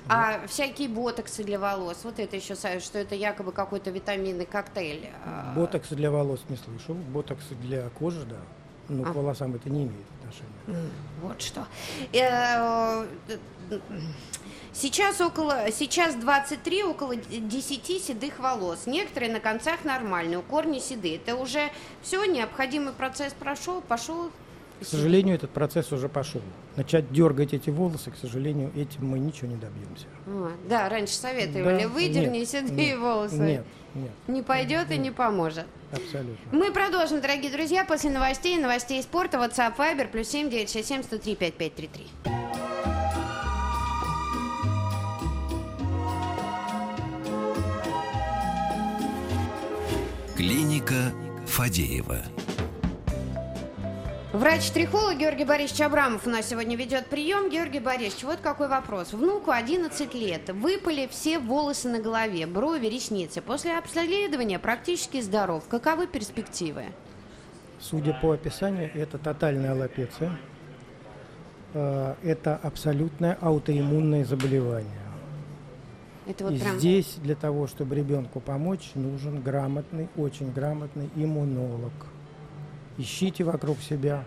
А 0.09 0.45
всякие 0.47 0.87
ботоксы 0.89 1.43
для 1.43 1.59
волос, 1.59 1.99
вот 2.03 2.19
это 2.19 2.35
еще, 2.35 2.55
что 2.55 2.97
это 2.97 3.15
якобы 3.15 3.51
какой-то 3.51 3.89
витаминный 3.89 4.45
коктейль. 4.45 5.09
а, 5.25 5.53
Ботоксы 5.55 5.95
для 5.95 6.11
волос 6.11 6.41
не 6.49 6.57
слышал, 6.57 6.93
ботоксы 6.95 7.55
для 7.55 7.89
кожи, 7.89 8.23
да. 8.25 8.37
Но 8.89 9.03
А. 9.03 9.11
к 9.11 9.15
волосам 9.15 9.53
это 9.55 9.69
не 9.69 9.83
имеет 9.83 10.05
отношения. 10.21 10.89
Вот 11.21 11.41
что. 11.41 11.67
Э, 12.13 13.05
Сейчас 14.73 15.19
около, 15.21 15.71
сейчас 15.71 16.13
23, 16.15 16.83
около 16.83 17.15
10 17.15 17.99
седых 17.99 18.37
волос. 18.37 18.85
Некоторые 18.85 19.31
на 19.33 19.39
концах 19.39 19.83
нормальные, 19.83 20.37
у 20.37 20.43
корни 20.43 20.77
седые. 20.77 21.15
Это 21.15 21.35
уже 21.35 21.71
все, 22.03 22.23
необходимый 22.25 22.93
процесс 22.93 23.33
прошел, 23.33 23.81
пошел. 23.81 24.29
К 24.79 24.85
сожалению, 24.85 25.35
этот 25.35 25.49
процесс 25.49 25.91
уже 25.91 26.07
пошел. 26.07 26.41
Начать 26.75 27.11
дергать 27.11 27.53
эти 27.53 27.69
волосы, 27.71 28.11
к 28.11 28.15
сожалению, 28.15 28.71
этим 28.75 29.07
мы 29.07 29.17
ничего 29.17 29.47
не 29.49 29.55
добьемся. 29.55 30.05
А, 30.27 30.51
да, 30.69 30.87
раньше 30.89 31.15
советовали, 31.15 31.83
Да, 31.83 31.87
выдерни 31.89 32.39
нет, 32.39 32.49
седые 32.49 32.89
нет, 32.91 32.99
волосы. 32.99 33.35
Нет, 33.37 33.65
нет, 33.95 34.11
Не 34.27 34.43
пойдет 34.43 34.91
и 34.91 34.97
не 34.97 35.09
поможет. 35.11 35.65
абсолютно. 35.91 36.35
Мы 36.51 36.71
продолжим, 36.71 37.21
дорогие 37.21 37.51
друзья, 37.51 37.85
после 37.85 38.11
новостей, 38.11 38.57
новостей 38.57 39.01
спорта, 39.01 39.37
WhatsApp, 39.37 39.75
Viber, 39.77 40.07
плюс 40.07 40.27
7 40.27 40.49
967 40.49 41.03
103 41.03 41.35
5533. 41.35 42.07
Клиника 50.35 51.11
Фадеева. 51.47 52.21
Врач-трихолог 54.33 55.17
Георгий 55.17 55.45
Борисович 55.45 55.81
Абрамов 55.81 56.27
у 56.27 56.29
нас 56.29 56.49
сегодня 56.49 56.75
ведет 56.75 57.07
прием. 57.07 57.49
Георгий 57.49 57.79
Борисович, 57.79 58.25
вот 58.25 58.39
какой 58.41 58.67
вопрос. 58.67 59.13
Внуку 59.13 59.51
11 59.51 60.13
лет, 60.13 60.49
выпали 60.49 61.07
все 61.09 61.39
волосы 61.39 61.87
на 61.87 61.99
голове, 61.99 62.45
брови, 62.45 62.87
ресницы. 62.87 63.41
После 63.41 63.77
обследования 63.77 64.59
практически 64.59 65.21
здоров. 65.21 65.63
Каковы 65.69 66.07
перспективы? 66.07 66.83
Судя 67.79 68.13
по 68.21 68.31
описанию, 68.33 68.91
это 68.93 69.17
тотальная 69.17 69.71
аллопеция. 69.71 70.37
Э, 71.73 72.15
Это 72.21 72.57
абсолютное 72.57 73.37
аутоиммунное 73.39 74.25
заболевание. 74.25 74.91
Это 76.25 76.43
вот 76.43 76.53
И 76.53 76.59
прям... 76.59 76.77
здесь 76.77 77.15
для 77.23 77.35
того, 77.35 77.65
чтобы 77.67 77.95
ребенку 77.95 78.41
помочь, 78.41 78.91
нужен 78.95 79.41
грамотный, 79.41 80.09
очень 80.17 80.51
грамотный 80.51 81.09
иммунолог. 81.15 81.93
Ищите 82.97 83.43
вокруг 83.43 83.79
себя, 83.79 84.23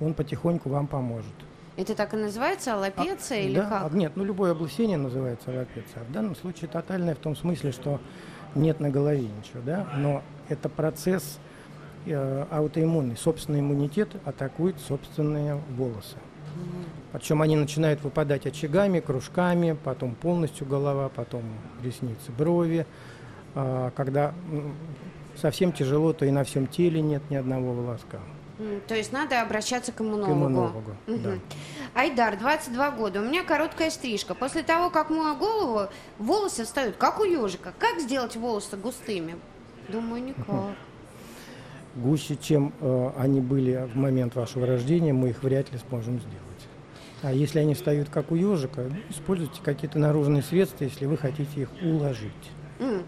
он 0.00 0.14
потихоньку 0.14 0.68
вам 0.68 0.86
поможет. 0.86 1.32
Это 1.76 1.94
так 1.94 2.12
и 2.14 2.16
называется, 2.16 2.74
аллопеция 2.74 3.42
или 3.42 3.56
да, 3.56 3.66
как? 3.68 3.92
а, 3.92 3.96
Нет, 3.96 4.12
ну 4.16 4.24
любое 4.24 4.50
облысение 4.52 4.96
называется 4.96 5.50
аллопеция. 5.50 6.02
А 6.02 6.04
в 6.04 6.12
данном 6.12 6.34
случае 6.34 6.68
тотальное 6.68 7.14
в 7.14 7.18
том 7.18 7.36
смысле, 7.36 7.70
что 7.70 8.00
нет 8.54 8.80
на 8.80 8.90
голове 8.90 9.22
ничего, 9.22 9.60
да, 9.64 9.86
но 9.96 10.22
это 10.48 10.68
процесс 10.68 11.38
э, 12.06 12.46
аутоиммунный. 12.50 13.16
Собственный 13.16 13.60
иммунитет 13.60 14.08
атакует 14.24 14.80
собственные 14.80 15.60
волосы. 15.76 16.16
Причем 17.12 17.42
они 17.42 17.56
начинают 17.56 18.02
выпадать 18.02 18.46
очагами, 18.46 19.00
кружками, 19.00 19.76
потом 19.84 20.14
полностью 20.14 20.66
голова, 20.66 21.08
потом 21.08 21.42
ресницы, 21.82 22.32
брови. 22.36 22.86
А, 23.54 23.90
когда 23.96 24.34
совсем 25.40 25.72
тяжело, 25.72 26.12
то 26.12 26.24
и 26.24 26.30
на 26.30 26.44
всем 26.44 26.66
теле 26.66 27.00
нет 27.00 27.22
ни 27.30 27.36
одного 27.36 27.72
волоска. 27.72 28.18
То 28.88 28.96
есть 28.96 29.12
надо 29.12 29.40
обращаться 29.40 29.92
к 29.92 29.96
К 29.96 30.00
иммунологу. 30.00 30.32
иммунологу, 30.32 30.96
Мгм. 31.06 31.22
да. 31.22 31.30
Айдар, 31.94 32.36
22 32.36 32.90
года. 32.90 33.20
У 33.20 33.24
меня 33.24 33.44
короткая 33.44 33.88
стрижка. 33.90 34.34
После 34.34 34.64
того, 34.64 34.90
как 34.90 35.10
мою 35.10 35.36
голову, 35.36 35.88
волосы 36.18 36.64
встают, 36.64 36.96
как 36.96 37.20
у 37.20 37.24
ежика. 37.24 37.72
Как 37.78 38.00
сделать 38.00 38.34
волосы 38.34 38.76
густыми? 38.76 39.36
Думаю, 39.88 40.24
никак. 40.24 40.74
гуще, 41.94 42.36
чем 42.36 42.72
э, 42.80 43.10
они 43.16 43.40
были 43.40 43.88
в 43.92 43.96
момент 43.96 44.34
вашего 44.36 44.66
рождения, 44.66 45.12
мы 45.12 45.30
их 45.30 45.42
вряд 45.42 45.72
ли 45.72 45.78
сможем 45.88 46.18
сделать. 46.20 46.68
А 47.22 47.32
если 47.32 47.58
они 47.58 47.74
встают 47.74 48.08
как 48.08 48.30
у 48.30 48.36
ежика, 48.36 48.90
используйте 49.08 49.60
какие-то 49.64 49.98
наружные 49.98 50.42
средства, 50.42 50.84
если 50.84 51.06
вы 51.06 51.16
хотите 51.16 51.60
их 51.62 51.68
уложить. 51.82 52.30
М. 52.80 53.02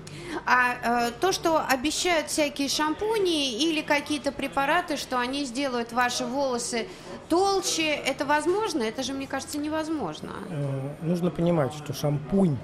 А 0.46 1.08
э, 1.08 1.10
то, 1.20 1.32
что 1.32 1.64
обещают 1.64 2.28
всякие 2.28 2.68
шампуни 2.68 3.62
или 3.70 3.82
какие-то 3.82 4.32
препараты, 4.32 4.96
что 4.96 5.18
они 5.18 5.44
сделают 5.44 5.92
ваши 5.92 6.24
волосы 6.26 6.88
толще, 7.28 7.88
это 7.88 8.24
возможно? 8.26 8.82
Это 8.82 9.02
же, 9.02 9.12
мне 9.12 9.26
кажется, 9.26 9.58
невозможно. 9.58 10.32
Э, 10.50 10.90
нужно 11.02 11.30
понимать, 11.30 11.72
что 11.74 11.92
шампунь 11.92 12.56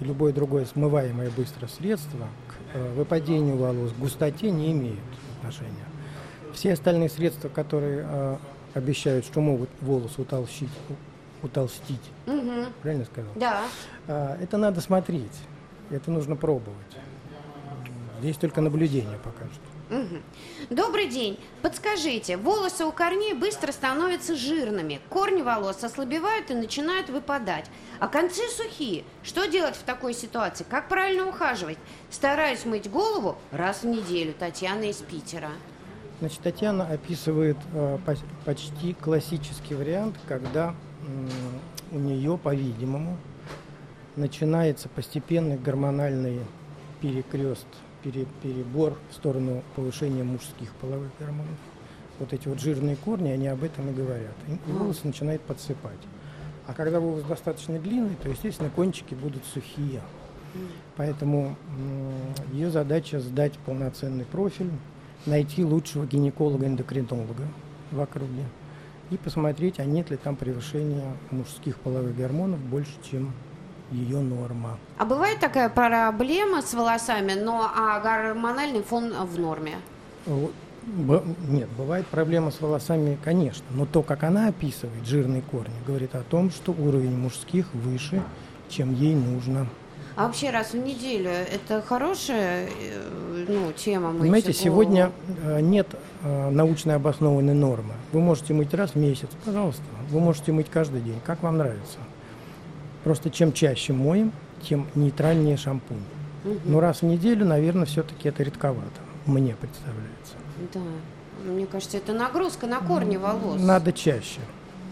и 0.00 0.04
любое 0.04 0.32
другое 0.32 0.66
смываемое 0.66 1.30
быстро 1.30 1.66
средство 1.68 2.26
к 2.48 2.76
э, 2.76 2.92
выпадению 2.94 3.56
волос, 3.56 3.92
к 3.92 3.96
густоте 3.98 4.50
не 4.50 4.72
имеют 4.72 4.98
отношения. 5.38 5.84
Все 6.52 6.72
остальные 6.74 7.08
средства, 7.08 7.48
которые 7.48 8.06
э, 8.06 8.36
обещают, 8.74 9.24
что 9.24 9.40
могут 9.40 9.70
волос 9.80 10.18
утолщить, 10.18 10.68
утолстить, 11.42 12.00
Мгм. 12.26 12.66
правильно 12.82 13.04
сказал? 13.06 13.30
Да. 13.36 13.62
А, 14.06 14.36
Это 14.42 14.58
надо 14.58 14.80
смотреть, 14.82 15.32
это 15.90 16.10
нужно 16.10 16.36
пробовать. 16.36 16.96
Здесь 18.20 18.36
только 18.36 18.60
наблюдение 18.60 19.18
покажет. 19.18 19.60
Мгм. 19.88 20.22
Добрый 20.70 21.08
день. 21.08 21.36
Подскажите, 21.62 22.36
волосы 22.36 22.84
у 22.84 22.92
корней 22.92 23.34
быстро 23.34 23.72
становятся 23.72 24.36
жирными, 24.36 25.00
корни 25.08 25.42
волос 25.42 25.82
ослабевают 25.82 26.50
и 26.50 26.54
начинают 26.54 27.10
выпадать, 27.10 27.64
а 27.98 28.06
концы 28.06 28.42
сухие. 28.50 29.02
Что 29.24 29.46
делать 29.46 29.74
в 29.74 29.82
такой 29.82 30.14
ситуации? 30.14 30.64
Как 30.68 30.88
правильно 30.88 31.26
ухаживать? 31.26 31.78
Стараюсь 32.08 32.64
мыть 32.64 32.88
голову 32.88 33.36
раз 33.50 33.82
в 33.82 33.86
неделю. 33.86 34.32
Татьяна 34.38 34.84
из 34.84 34.96
Питера. 34.98 35.50
Значит, 36.20 36.40
Татьяна 36.40 36.86
описывает 36.86 37.56
э, 37.72 37.98
почти 38.44 38.94
классический 38.94 39.74
вариант, 39.74 40.16
когда 40.28 40.74
у 41.90 41.98
нее, 41.98 42.38
по-видимому, 42.38 43.16
начинается 44.20 44.88
постепенный 44.88 45.56
гормональный 45.58 46.40
перекрест, 47.00 47.66
пере- 48.04 48.26
перебор 48.42 48.96
в 49.10 49.14
сторону 49.14 49.62
повышения 49.74 50.22
мужских 50.22 50.72
половых 50.74 51.10
гормонов. 51.18 51.58
Вот 52.18 52.32
эти 52.32 52.46
вот 52.48 52.60
жирные 52.60 52.96
корни, 52.96 53.30
они 53.30 53.48
об 53.48 53.64
этом 53.64 53.88
и 53.88 53.92
говорят. 53.92 54.34
И 54.46 54.70
волосы 54.70 55.00
начинают 55.04 55.42
подсыпать. 55.42 55.98
А 56.66 56.74
когда 56.74 57.00
волос 57.00 57.22
достаточно 57.22 57.78
длинный, 57.78 58.14
то, 58.22 58.28
естественно, 58.28 58.70
кончики 58.70 59.14
будут 59.14 59.44
сухие. 59.46 60.02
Поэтому 60.96 61.56
ее 62.52 62.70
задача 62.70 63.20
сдать 63.20 63.54
полноценный 63.64 64.24
профиль, 64.24 64.70
найти 65.26 65.64
лучшего 65.64 66.06
гинеколога-эндокринолога 66.06 67.46
в 67.90 68.00
округе 68.00 68.44
и 69.10 69.16
посмотреть, 69.16 69.80
а 69.80 69.84
нет 69.84 70.10
ли 70.10 70.16
там 70.16 70.36
превышения 70.36 71.16
мужских 71.30 71.76
половых 71.78 72.16
гормонов 72.16 72.60
больше, 72.60 72.92
чем 73.10 73.32
ее 73.90 74.18
норма. 74.20 74.78
А 74.98 75.04
бывает 75.04 75.40
такая 75.40 75.68
проблема 75.68 76.62
с 76.62 76.74
волосами, 76.74 77.32
но 77.34 77.70
а 77.74 78.00
гормональный 78.00 78.82
фон 78.82 79.12
в 79.12 79.38
норме? 79.38 79.76
Б- 80.26 81.22
Нет, 81.48 81.68
бывает 81.76 82.06
проблема 82.06 82.50
с 82.50 82.60
волосами, 82.60 83.18
конечно, 83.22 83.64
но 83.70 83.84
то, 83.84 84.02
как 84.02 84.22
она 84.24 84.48
описывает 84.48 85.04
жирные 85.06 85.42
корни, 85.42 85.74
говорит 85.86 86.14
о 86.14 86.22
том, 86.22 86.50
что 86.50 86.72
уровень 86.72 87.16
мужских 87.16 87.66
выше, 87.74 88.22
чем 88.68 88.94
ей 88.94 89.14
нужно. 89.14 89.66
А 90.16 90.26
вообще 90.26 90.50
раз 90.50 90.72
в 90.72 90.76
неделю 90.78 91.30
это 91.30 91.82
хорошая 91.82 92.66
э, 92.66 93.44
ну, 93.48 93.72
тема? 93.72 94.10
мыть 94.10 94.20
Понимаете, 94.20 94.52
голову? 94.52 94.64
сегодня 94.64 95.12
э, 95.44 95.60
нет 95.60 95.86
э, 96.22 96.50
научно 96.50 96.94
обоснованной 96.96 97.54
нормы. 97.54 97.94
Вы 98.12 98.20
можете 98.20 98.52
мыть 98.54 98.72
раз 98.74 98.92
в 98.92 98.96
месяц, 98.96 99.28
пожалуйста. 99.44 99.82
Вы 100.08 100.20
можете 100.20 100.52
мыть 100.52 100.68
каждый 100.70 101.00
день, 101.02 101.20
как 101.24 101.42
вам 101.42 101.58
нравится. 101.58 101.98
Просто 103.04 103.30
чем 103.30 103.52
чаще 103.52 103.92
моем, 103.92 104.32
тем 104.68 104.86
нейтральнее 104.94 105.56
шампунь. 105.56 106.02
Но 106.64 106.80
раз 106.80 107.02
в 107.02 107.04
неделю, 107.04 107.46
наверное, 107.46 107.86
все-таки 107.86 108.28
это 108.28 108.42
редковато, 108.42 109.00
мне 109.26 109.54
представляется. 109.54 110.34
Да. 110.72 110.80
Мне 111.44 111.66
кажется, 111.66 111.96
это 111.96 112.12
нагрузка 112.12 112.66
на 112.66 112.80
корни 112.80 113.16
волос. 113.16 113.60
Надо 113.60 113.92
чаще. 113.92 114.40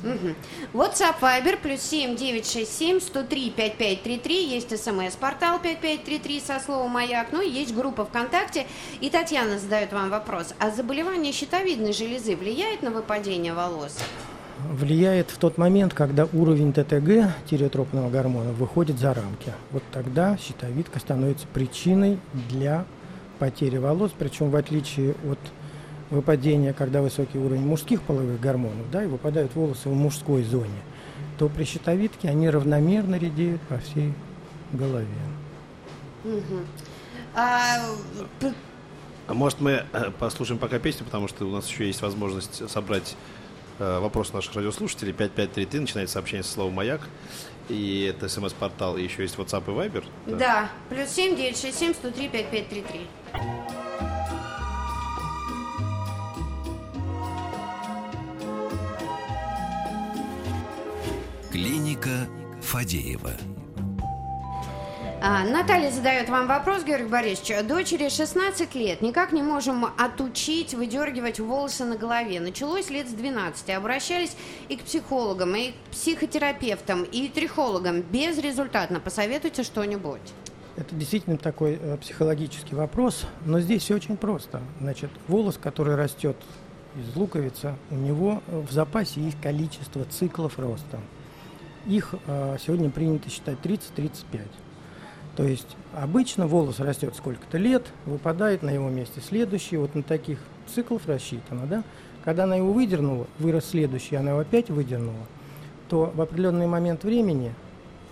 Угу. 0.02 0.80
WhatsApp 0.80 1.20
Viber 1.20 1.58
плюс 1.60 1.80
7 1.82 2.16
967 2.16 3.00
103 3.00 3.50
5533. 3.50 4.44
Есть 4.44 4.70
смс-портал 4.78 5.58
5533 5.58 6.40
со 6.40 6.60
словом 6.60 6.92
«Маяк». 6.92 7.28
Ну 7.32 7.42
и 7.42 7.50
есть 7.50 7.74
группа 7.74 8.04
ВКонтакте. 8.04 8.66
И 9.00 9.10
Татьяна 9.10 9.58
задает 9.58 9.92
вам 9.92 10.10
вопрос. 10.10 10.54
А 10.60 10.70
заболевание 10.70 11.32
щитовидной 11.32 11.92
железы 11.92 12.36
влияет 12.36 12.82
на 12.82 12.90
выпадение 12.90 13.54
волос? 13.54 13.98
Влияет 14.70 15.30
в 15.30 15.38
тот 15.38 15.56
момент, 15.56 15.94
когда 15.94 16.26
уровень 16.32 16.72
ТТГ, 16.72 17.32
тиреотропного 17.48 18.10
гормона, 18.10 18.52
выходит 18.52 18.98
за 18.98 19.14
рамки. 19.14 19.52
Вот 19.70 19.82
тогда 19.92 20.36
щитовидка 20.36 20.98
становится 20.98 21.46
причиной 21.46 22.18
для 22.50 22.84
потери 23.38 23.78
волос. 23.78 24.12
Причем 24.18 24.50
в 24.50 24.56
отличие 24.56 25.14
от 25.30 25.38
выпадения, 26.10 26.72
когда 26.72 27.02
высокий 27.02 27.38
уровень 27.38 27.66
мужских 27.66 28.02
половых 28.02 28.40
гормонов, 28.40 28.90
да, 28.90 29.04
и 29.04 29.06
выпадают 29.06 29.54
волосы 29.54 29.88
в 29.88 29.94
мужской 29.94 30.42
зоне, 30.42 30.82
то 31.38 31.48
при 31.48 31.64
щитовидке 31.64 32.28
они 32.28 32.50
равномерно 32.50 33.16
редеют 33.16 33.60
по 33.62 33.78
всей 33.78 34.12
голове. 34.72 35.06
Угу. 36.24 36.42
А, 37.34 37.78
а 39.28 39.34
может 39.34 39.60
мы 39.60 39.84
э, 39.92 40.10
послушаем 40.18 40.58
пока 40.58 40.78
песню, 40.78 41.04
потому 41.04 41.28
что 41.28 41.46
у 41.46 41.50
нас 41.50 41.68
еще 41.68 41.86
есть 41.86 42.02
возможность 42.02 42.68
собрать 42.68 43.16
э, 43.78 43.98
вопросы 44.00 44.34
наших 44.34 44.54
радиослушателей. 44.54 45.12
5533 45.12 45.80
начинается 45.80 46.14
сообщение 46.14 46.42
со 46.44 46.52
словом 46.52 46.74
«Маяк». 46.74 47.08
И 47.68 48.04
это 48.04 48.28
смс-портал, 48.28 48.96
и 48.96 49.02
еще 49.02 49.22
есть 49.22 49.36
WhatsApp 49.36 49.64
и 49.66 49.70
Viber. 49.70 50.04
Да, 50.26 50.36
да. 50.36 50.70
плюс 50.88 51.08
7 51.10 51.36
967 51.36 51.94
103 51.94 52.28
5533. 52.28 53.06
Клиника 61.50 62.28
Фадеева. 62.62 63.32
А, 65.20 65.42
Наталья 65.42 65.90
задает 65.90 66.28
вам 66.28 66.46
вопрос, 66.46 66.84
Георгий 66.84 67.08
Борисович. 67.08 67.66
Дочери 67.66 68.08
16 68.08 68.72
лет. 68.76 69.02
Никак 69.02 69.32
не 69.32 69.42
можем 69.42 69.84
отучить 69.84 70.74
выдергивать 70.74 71.40
волосы 71.40 71.84
на 71.84 71.96
голове. 71.96 72.38
Началось 72.38 72.88
лет 72.88 73.08
с 73.08 73.12
12. 73.12 73.70
Обращались 73.70 74.36
и 74.68 74.76
к 74.76 74.82
психологам, 74.82 75.56
и 75.56 75.72
к 75.72 75.74
психотерапевтам, 75.90 77.02
и 77.02 77.26
трихологам. 77.28 78.02
Безрезультатно. 78.02 79.00
Посоветуйте 79.00 79.64
что-нибудь. 79.64 80.20
Это 80.76 80.94
действительно 80.94 81.36
такой 81.36 81.80
э, 81.80 81.96
психологический 81.96 82.76
вопрос, 82.76 83.26
но 83.44 83.58
здесь 83.58 83.82
все 83.82 83.96
очень 83.96 84.16
просто. 84.16 84.60
Значит, 84.80 85.10
волос, 85.26 85.58
который 85.60 85.96
растет 85.96 86.36
из 86.94 87.16
луковицы, 87.16 87.74
у 87.90 87.96
него 87.96 88.40
в 88.46 88.70
запасе 88.70 89.20
есть 89.20 89.40
количество 89.40 90.04
циклов 90.04 90.60
роста. 90.60 91.00
Их 91.86 92.14
э, 92.28 92.56
сегодня 92.64 92.88
принято 92.88 93.28
считать 93.28 93.58
30-35. 93.64 94.42
То 95.38 95.44
есть 95.44 95.68
обычно 95.94 96.48
волос 96.48 96.80
растет 96.80 97.14
сколько-то 97.14 97.58
лет, 97.58 97.86
выпадает 98.06 98.64
на 98.64 98.70
его 98.70 98.88
месте 98.90 99.20
следующий, 99.20 99.76
вот 99.76 99.94
на 99.94 100.02
таких 100.02 100.40
циклов 100.66 101.06
рассчитано, 101.06 101.64
да? 101.64 101.84
Когда 102.24 102.42
она 102.42 102.56
его 102.56 102.72
выдернула, 102.72 103.28
вырос 103.38 103.66
следующий, 103.66 104.16
она 104.16 104.30
его 104.30 104.40
опять 104.40 104.68
выдернула, 104.68 105.24
то 105.88 106.12
в 106.12 106.20
определенный 106.20 106.66
момент 106.66 107.04
времени 107.04 107.54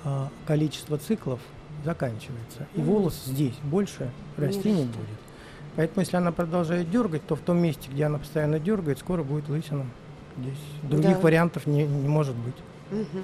э, 0.05 0.27
количество 0.47 0.99
циклов 0.99 1.41
заканчивается, 1.85 2.69
и 2.77 2.81
волос 2.81 3.21
здесь 3.27 3.57
больше 3.65 4.09
расти 4.37 4.71
не 4.71 4.85
будет. 4.85 5.19
Поэтому, 5.75 6.03
если 6.03 6.19
она 6.19 6.31
продолжает 6.31 6.89
дергать, 6.93 7.27
то 7.27 7.35
в 7.35 7.41
том 7.41 7.59
месте, 7.59 7.91
где 7.91 8.05
она 8.05 8.19
постоянно 8.19 8.61
дергает, 8.61 9.01
скоро 9.01 9.25
будет 9.25 9.49
лысина. 9.49 9.87
Здесь 10.39 10.59
других 10.85 11.17
да. 11.17 11.21
вариантов 11.23 11.67
не, 11.67 11.87
не 11.87 12.07
может 12.07 12.37
быть. 12.37 12.55
Угу. 12.93 13.19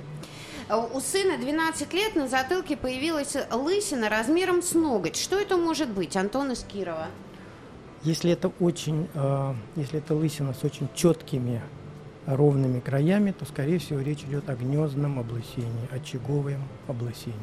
У 0.72 1.00
сына 1.00 1.36
12 1.36 1.92
лет 1.92 2.16
на 2.16 2.28
затылке 2.28 2.78
появилась 2.78 3.36
лысина 3.50 4.08
размером 4.08 4.62
с 4.62 4.72
ноготь. 4.72 5.16
Что 5.16 5.38
это 5.38 5.58
может 5.58 5.90
быть, 5.90 6.16
Антон 6.16 6.52
из 6.52 6.64
Кирова? 6.64 7.08
Если 8.04 8.30
это 8.30 8.50
очень, 8.58 9.06
э, 9.12 9.54
если 9.76 9.98
это 9.98 10.14
лысина 10.14 10.54
с 10.54 10.64
очень 10.64 10.88
четкими 10.94 11.60
ровными 12.24 12.80
краями, 12.80 13.32
то, 13.32 13.44
скорее 13.44 13.80
всего, 13.80 14.00
речь 14.00 14.22
идет 14.22 14.48
о 14.48 14.54
гнездном 14.54 15.18
облысении, 15.18 15.90
очаговом 15.90 16.66
облысении. 16.88 17.36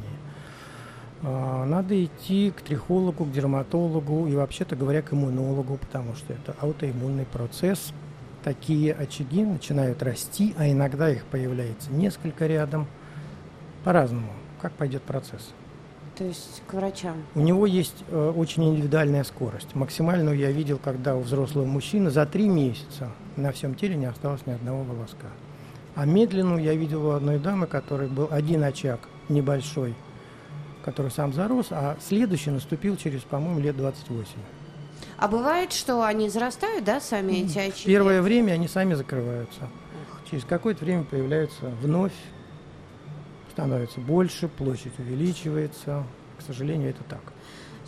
Э, 1.21 1.65
надо 1.65 2.03
идти 2.03 2.49
к 2.49 2.61
трихологу, 2.61 3.25
к 3.25 3.31
дерматологу 3.31 4.25
и, 4.25 4.33
вообще-то 4.33 4.75
говоря, 4.75 5.03
к 5.03 5.13
иммунологу, 5.13 5.77
потому 5.77 6.15
что 6.15 6.33
это 6.33 6.55
аутоиммунный 6.59 7.27
процесс. 7.27 7.93
Такие 8.43 8.91
очаги 8.91 9.43
начинают 9.43 10.01
расти, 10.01 10.55
а 10.57 10.67
иногда 10.67 11.11
их 11.11 11.25
появляется 11.25 11.91
несколько 11.91 12.47
рядом– 12.47 12.87
по-разному. 13.83 14.31
Как 14.61 14.73
пойдет 14.73 15.03
процесс? 15.03 15.53
То 16.19 16.25
есть 16.25 16.61
к 16.67 16.73
врачам? 16.73 17.23
У 17.33 17.39
него 17.39 17.65
есть 17.65 18.03
э, 18.09 18.33
очень 18.35 18.67
индивидуальная 18.69 19.23
скорость. 19.23 19.73
Максимальную 19.73 20.37
я 20.37 20.51
видел, 20.51 20.77
когда 20.77 21.15
у 21.15 21.21
взрослого 21.21 21.65
мужчины 21.65 22.09
за 22.09 22.25
три 22.25 22.49
месяца 22.49 23.09
на 23.37 23.53
всем 23.53 23.73
теле 23.73 23.95
не 23.95 24.05
осталось 24.05 24.45
ни 24.45 24.51
одного 24.51 24.83
волоска. 24.83 25.27
А 25.95 26.05
медленную 26.05 26.61
я 26.61 26.75
видел 26.75 27.07
у 27.07 27.11
одной 27.11 27.39
дамы, 27.39 27.67
которой 27.67 28.09
был 28.09 28.27
один 28.29 28.63
очаг 28.65 28.99
небольшой, 29.29 29.95
который 30.83 31.11
сам 31.11 31.31
зарос, 31.33 31.67
а 31.71 31.97
следующий 32.01 32.51
наступил 32.51 32.97
через, 32.97 33.21
по-моему, 33.21 33.61
лет 33.61 33.77
28. 33.77 34.27
А 35.17 35.27
бывает, 35.27 35.71
что 35.71 36.03
они 36.03 36.29
зарастают, 36.29 36.83
да, 36.83 36.99
сами 36.99 37.43
эти 37.43 37.59
очаги? 37.59 37.85
Первое 37.85 38.21
время 38.21 38.53
они 38.53 38.67
сами 38.67 38.93
закрываются. 38.93 39.69
Через 40.29 40.43
какое-то 40.43 40.83
время 40.83 41.03
появляются 41.03 41.65
вновь 41.81 42.13
становится 43.59 43.99
больше, 43.99 44.47
площадь 44.47 44.97
увеличивается. 44.97 46.03
К 46.37 46.41
сожалению, 46.41 46.91
это 46.91 47.03
так. 47.03 47.21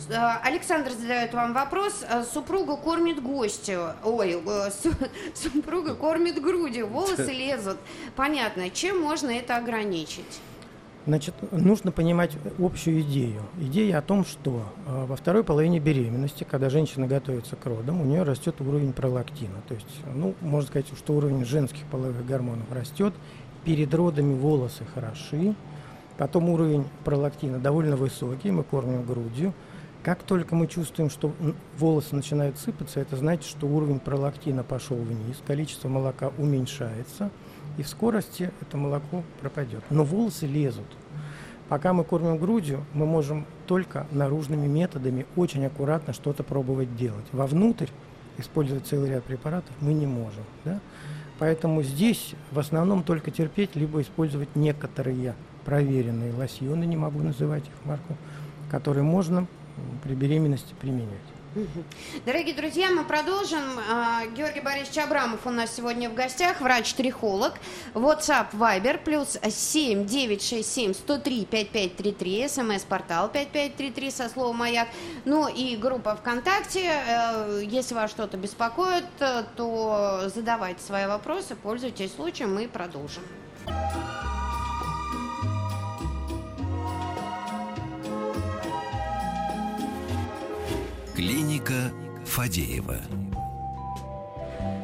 Э, 0.08 0.38
Александр 0.42 0.90
задает 0.90 1.32
вам 1.32 1.54
вопрос. 1.54 2.04
Э, 2.08 2.24
супруга 2.24 2.76
кормит 2.76 3.22
гостю. 3.22 3.94
Ой, 4.04 4.42
э, 4.44 4.70
супруга 5.34 5.94
кормит 5.94 6.40
грудью, 6.40 6.86
волосы 6.88 7.32
лезут. 7.32 7.78
Понятно. 8.16 8.70
Чем 8.70 9.00
можно 9.00 9.30
это 9.30 9.56
ограничить? 9.56 10.40
Значит, 11.04 11.34
нужно 11.50 11.90
понимать 11.90 12.30
общую 12.60 13.00
идею. 13.00 13.42
Идея 13.58 13.98
о 13.98 14.02
том, 14.02 14.24
что 14.24 14.62
во 14.86 15.16
второй 15.16 15.42
половине 15.42 15.80
беременности, 15.80 16.46
когда 16.48 16.70
женщина 16.70 17.08
готовится 17.08 17.56
к 17.56 17.66
родам, 17.66 18.00
у 18.00 18.04
нее 18.04 18.22
растет 18.22 18.60
уровень 18.60 18.92
пролактина. 18.92 19.62
То 19.66 19.74
есть, 19.74 19.88
ну, 20.14 20.36
можно 20.40 20.68
сказать, 20.68 20.86
что 20.96 21.14
уровень 21.14 21.44
женских 21.44 21.82
половых 21.86 22.24
гормонов 22.24 22.70
растет, 22.70 23.14
перед 23.64 23.92
родами 23.94 24.34
волосы 24.34 24.84
хороши, 24.94 25.54
потом 26.18 26.48
уровень 26.48 26.84
пролактина 27.04 27.58
довольно 27.58 27.96
высокий, 27.96 28.50
мы 28.50 28.62
кормим 28.62 29.04
грудью. 29.04 29.52
Как 30.02 30.24
только 30.24 30.56
мы 30.56 30.66
чувствуем, 30.66 31.10
что 31.10 31.32
волосы 31.78 32.16
начинают 32.16 32.58
сыпаться, 32.58 32.98
это 32.98 33.16
значит, 33.16 33.44
что 33.44 33.68
уровень 33.68 34.00
пролактина 34.00 34.64
пошел 34.64 34.96
вниз, 34.96 35.40
количество 35.46 35.88
молока 35.88 36.32
уменьшается, 36.38 37.30
и 37.78 37.82
в 37.82 37.88
скорости 37.88 38.50
это 38.60 38.76
молоко 38.76 39.22
пропадет. 39.40 39.82
Но 39.90 40.04
волосы 40.04 40.46
лезут. 40.46 40.86
Пока 41.68 41.92
мы 41.92 42.02
кормим 42.04 42.36
грудью, 42.36 42.84
мы 42.92 43.06
можем 43.06 43.46
только 43.66 44.06
наружными 44.10 44.66
методами 44.66 45.24
очень 45.36 45.64
аккуратно 45.64 46.12
что-то 46.12 46.42
пробовать 46.42 46.96
делать. 46.96 47.24
Вовнутрь 47.30 47.86
использовать 48.38 48.86
целый 48.86 49.10
ряд 49.10 49.24
препаратов 49.24 49.74
мы 49.80 49.92
не 49.92 50.06
можем. 50.06 50.44
Да? 50.64 50.80
Поэтому 51.42 51.82
здесь 51.82 52.36
в 52.52 52.60
основном 52.60 53.02
только 53.02 53.32
терпеть, 53.32 53.74
либо 53.74 54.00
использовать 54.00 54.54
некоторые 54.54 55.34
проверенные 55.64 56.32
лосьоны, 56.32 56.84
не 56.84 56.96
могу 56.96 57.18
называть 57.18 57.64
их 57.64 57.84
марку, 57.84 58.16
которые 58.70 59.02
можно 59.02 59.48
при 60.04 60.14
беременности 60.14 60.72
применять. 60.80 61.31
Дорогие 62.24 62.54
друзья, 62.54 62.90
мы 62.90 63.04
продолжим. 63.04 63.62
А, 63.90 64.26
Георгий 64.26 64.60
Борисович 64.60 64.98
Абрамов 64.98 65.46
у 65.46 65.50
нас 65.50 65.74
сегодня 65.74 66.08
в 66.08 66.14
гостях, 66.14 66.60
врач-трихолог. 66.60 67.54
WhatsApp 67.94 68.52
Viber 68.52 68.98
плюс 68.98 69.38
7 69.42 70.06
967 70.06 70.94
103 70.94 71.44
5533, 71.44 72.48
смс-портал 72.48 73.28
5533 73.28 74.10
со 74.10 74.28
словом 74.28 74.56
«Маяк». 74.56 74.88
Ну 75.24 75.48
и 75.48 75.76
группа 75.76 76.16
ВКонтакте. 76.16 76.90
Э, 76.90 77.62
если 77.64 77.94
вас 77.94 78.10
что-то 78.10 78.36
беспокоит, 78.36 79.04
э, 79.20 79.44
то 79.56 80.30
задавайте 80.34 80.82
свои 80.82 81.06
вопросы, 81.06 81.54
пользуйтесь 81.54 82.14
случаем, 82.14 82.54
мы 82.54 82.68
продолжим. 82.68 83.22
Клиника 91.22 91.92
Фадеева. 92.24 92.96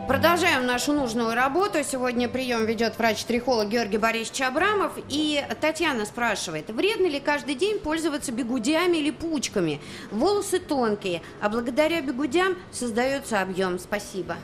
Продолжаем 0.06 0.66
нашу 0.66 0.92
нужную 0.92 1.34
работу. 1.34 1.78
Сегодня 1.82 2.28
прием 2.28 2.64
ведет 2.64 2.96
врач-трихолог 2.96 3.68
Георгий 3.68 3.98
Борисович 3.98 4.42
Абрамов. 4.42 4.92
И 5.08 5.44
Татьяна 5.60 6.06
спрашивает, 6.06 6.70
вредно 6.70 7.08
ли 7.08 7.18
каждый 7.18 7.56
день 7.56 7.80
пользоваться 7.80 8.30
бегудями 8.30 8.98
или 8.98 9.10
пучками? 9.10 9.80
Волосы 10.12 10.60
тонкие, 10.60 11.22
а 11.40 11.48
благодаря 11.48 12.00
бегудям 12.02 12.54
создается 12.70 13.42
объем. 13.42 13.80
Спасибо. 13.80 14.36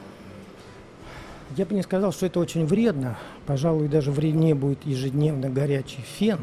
Я 1.56 1.64
бы 1.64 1.76
не 1.76 1.82
сказал, 1.82 2.10
что 2.10 2.26
это 2.26 2.40
очень 2.40 2.66
вредно. 2.66 3.16
Пожалуй, 3.46 3.86
даже 3.86 4.10
вреднее 4.10 4.56
будет 4.56 4.84
ежедневно 4.84 5.48
горячий 5.48 6.02
фен. 6.18 6.40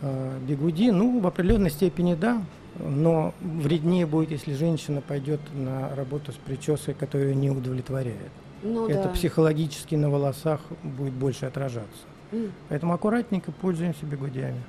Э, 0.00 0.38
бигуди, 0.48 0.90
ну, 0.90 1.20
в 1.20 1.26
определенной 1.26 1.70
степени 1.70 2.14
да, 2.14 2.42
но 2.82 3.34
вреднее 3.40 4.06
будет, 4.06 4.30
если 4.30 4.54
женщина 4.54 5.00
пойдет 5.00 5.40
на 5.52 5.94
работу 5.94 6.32
с 6.32 6.36
прической, 6.36 6.94
которая 6.94 7.34
не 7.34 7.50
удовлетворяет. 7.50 8.30
Ну, 8.62 8.88
это 8.88 9.04
да. 9.04 9.08
психологически 9.10 9.94
на 9.94 10.10
волосах 10.10 10.60
будет 10.82 11.14
больше 11.14 11.46
отражаться. 11.46 12.02
М. 12.32 12.52
Поэтому 12.68 12.92
аккуратненько 12.92 13.52
пользуемся 13.52 14.04
бигудями. 14.06 14.60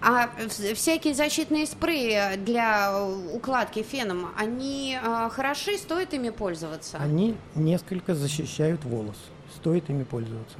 А 0.00 0.28
вс- 0.46 0.74
всякие 0.74 1.14
защитные 1.14 1.66
спреи 1.66 2.36
для 2.36 2.92
э, 2.92 3.34
укладки 3.34 3.82
феном, 3.82 4.28
они 4.38 4.98
э, 5.02 5.28
хороши, 5.30 5.76
стоит 5.76 6.14
ими 6.14 6.30
пользоваться? 6.30 6.98
Они 6.98 7.34
несколько 7.54 8.14
защищают 8.14 8.84
волос. 8.84 9.16
Стоит 9.56 9.88
ими 9.90 10.04
пользоваться. 10.04 10.56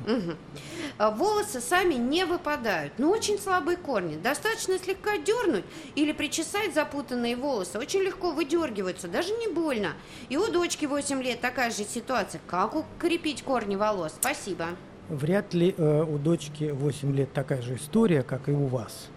А 0.96 1.10
Волосы 1.10 1.60
сами 1.60 1.94
не 1.94 2.24
выпадают, 2.24 2.92
но 2.98 3.10
очень 3.10 3.38
слабые 3.38 3.76
корни. 3.76 4.16
Достаточно 4.16 4.78
слегка 4.78 5.18
дернуть 5.18 5.64
или 5.96 6.12
причесать 6.12 6.72
запутанные 6.72 7.36
волосы. 7.36 7.78
Очень 7.78 8.00
легко 8.00 8.30
выдергиваются, 8.30 9.08
даже 9.08 9.32
не 9.32 9.48
больно. 9.48 9.94
И 10.28 10.36
у 10.36 10.46
дочки 10.50 10.86
8 10.86 11.22
лет 11.22 11.40
такая 11.40 11.70
же 11.70 11.84
ситуация. 11.84 12.40
Как 12.46 12.76
укрепить 12.76 13.42
корни 13.42 13.76
волос? 13.76 14.14
Спасибо. 14.20 14.66
Вряд 15.08 15.52
ли 15.52 15.74
э, 15.76 16.02
у 16.02 16.18
дочки 16.18 16.70
8 16.72 17.14
лет 17.14 17.32
такая 17.32 17.60
же 17.60 17.74
история, 17.74 18.22
как 18.22 18.48
и 18.48 18.52
у 18.52 18.66
вас. 18.66 19.08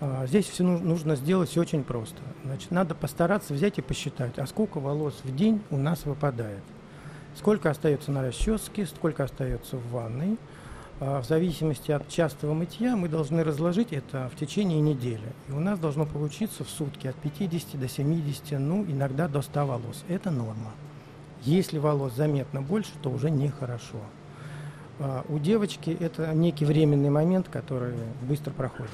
А, 0.00 0.26
здесь 0.26 0.48
все 0.48 0.64
нужно 0.64 1.16
сделать 1.16 1.56
очень 1.56 1.84
просто. 1.84 2.16
Значит, 2.44 2.70
надо 2.70 2.94
постараться 2.94 3.52
взять 3.52 3.78
и 3.78 3.82
посчитать, 3.82 4.38
а 4.38 4.46
сколько 4.46 4.78
волос 4.78 5.20
в 5.24 5.34
день 5.34 5.60
у 5.70 5.76
нас 5.76 6.04
выпадает. 6.04 6.62
Сколько 7.38 7.70
остается 7.70 8.10
на 8.10 8.22
расческе, 8.22 8.84
сколько 8.84 9.22
остается 9.22 9.76
в 9.76 9.92
ванной. 9.92 10.36
А, 10.98 11.22
в 11.22 11.24
зависимости 11.24 11.92
от 11.92 12.08
частого 12.08 12.52
мытья 12.52 12.96
мы 12.96 13.08
должны 13.08 13.44
разложить 13.44 13.92
это 13.92 14.28
в 14.34 14.36
течение 14.36 14.80
недели. 14.80 15.22
И 15.48 15.52
у 15.52 15.60
нас 15.60 15.78
должно 15.78 16.04
получиться 16.04 16.64
в 16.64 16.68
сутки 16.68 17.06
от 17.06 17.14
50 17.14 17.78
до 17.78 17.88
70, 17.88 18.58
ну 18.58 18.84
иногда 18.84 19.28
до 19.28 19.40
100 19.40 19.66
волос. 19.66 20.04
Это 20.08 20.32
норма. 20.32 20.72
Если 21.42 21.78
волос 21.78 22.14
заметно 22.14 22.60
больше, 22.60 22.90
то 23.02 23.08
уже 23.08 23.30
нехорошо. 23.30 24.00
А, 24.98 25.24
У 25.28 25.38
девочки 25.38 25.96
это 26.00 26.34
некий 26.34 26.64
временный 26.64 27.10
момент, 27.10 27.48
который 27.48 27.94
быстро 28.22 28.50
проходит. 28.50 28.90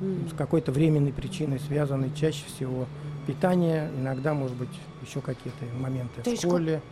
С 0.00 0.36
какой-то 0.36 0.72
временной 0.72 1.12
причиной 1.12 1.60
связанной 1.60 2.10
чаще 2.16 2.44
всего 2.46 2.86
питание, 3.28 3.88
иногда, 3.96 4.34
может 4.34 4.56
быть, 4.56 4.76
еще 5.06 5.20
какие-то 5.20 5.64
моменты 5.78 6.20
То 6.22 6.30
в 6.30 6.32
есть 6.32 6.42
школе, 6.42 6.82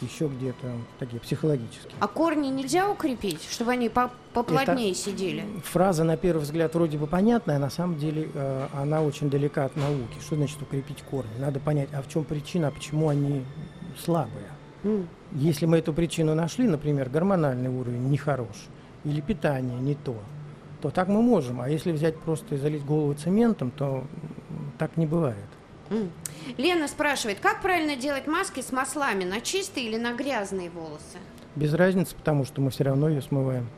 еще 0.00 0.28
где-то 0.28 0.66
такие 0.98 1.20
психологические. 1.20 1.92
А 2.00 2.08
корни 2.08 2.48
нельзя 2.48 2.90
укрепить, 2.90 3.42
чтобы 3.50 3.72
они 3.72 3.88
по- 3.88 4.10
поплотнее 4.32 4.94
сидели? 4.94 5.44
Фраза, 5.64 6.04
на 6.04 6.16
первый 6.16 6.42
взгляд, 6.42 6.74
вроде 6.74 6.98
бы 6.98 7.06
понятная, 7.06 7.56
а 7.56 7.58
на 7.58 7.70
самом 7.70 7.98
деле 7.98 8.28
э, 8.32 8.66
она 8.74 9.02
очень 9.02 9.28
далека 9.30 9.64
от 9.66 9.76
науки. 9.76 10.18
Что 10.20 10.36
значит 10.36 10.60
укрепить 10.62 11.02
корни? 11.02 11.30
Надо 11.38 11.60
понять, 11.60 11.88
а 11.92 12.02
в 12.02 12.08
чем 12.08 12.24
причина, 12.24 12.68
а 12.68 12.70
почему 12.70 13.08
они 13.08 13.44
слабые. 13.98 14.46
М. 14.84 15.08
Если 15.32 15.66
мы 15.66 15.78
эту 15.78 15.92
причину 15.92 16.34
нашли, 16.34 16.66
например, 16.66 17.08
гормональный 17.08 17.70
уровень 17.70 18.08
нехорош 18.08 18.56
или 19.04 19.20
питание 19.20 19.78
не 19.80 19.94
то, 19.94 20.16
то 20.80 20.90
так 20.90 21.08
мы 21.08 21.22
можем. 21.22 21.60
А 21.60 21.68
если 21.68 21.92
взять 21.92 22.18
просто 22.18 22.56
и 22.56 22.58
залить 22.58 22.84
голову 22.84 23.14
цементом, 23.14 23.70
то 23.70 24.04
так 24.78 24.96
не 24.96 25.06
бывает. 25.06 25.36
Лена 26.56 26.88
спрашивает, 26.88 27.40
как 27.40 27.62
правильно 27.62 27.96
делать 27.96 28.26
маски 28.26 28.60
с 28.60 28.72
маслами, 28.72 29.24
на 29.24 29.40
чистые 29.40 29.86
или 29.86 29.96
на 29.96 30.12
грязные 30.12 30.70
волосы? 30.70 31.18
Без 31.54 31.74
разницы, 31.74 32.14
потому 32.16 32.44
что 32.44 32.60
мы 32.60 32.70
все 32.70 32.84
равно 32.84 33.08
ее 33.08 33.22
смываем. 33.22 33.68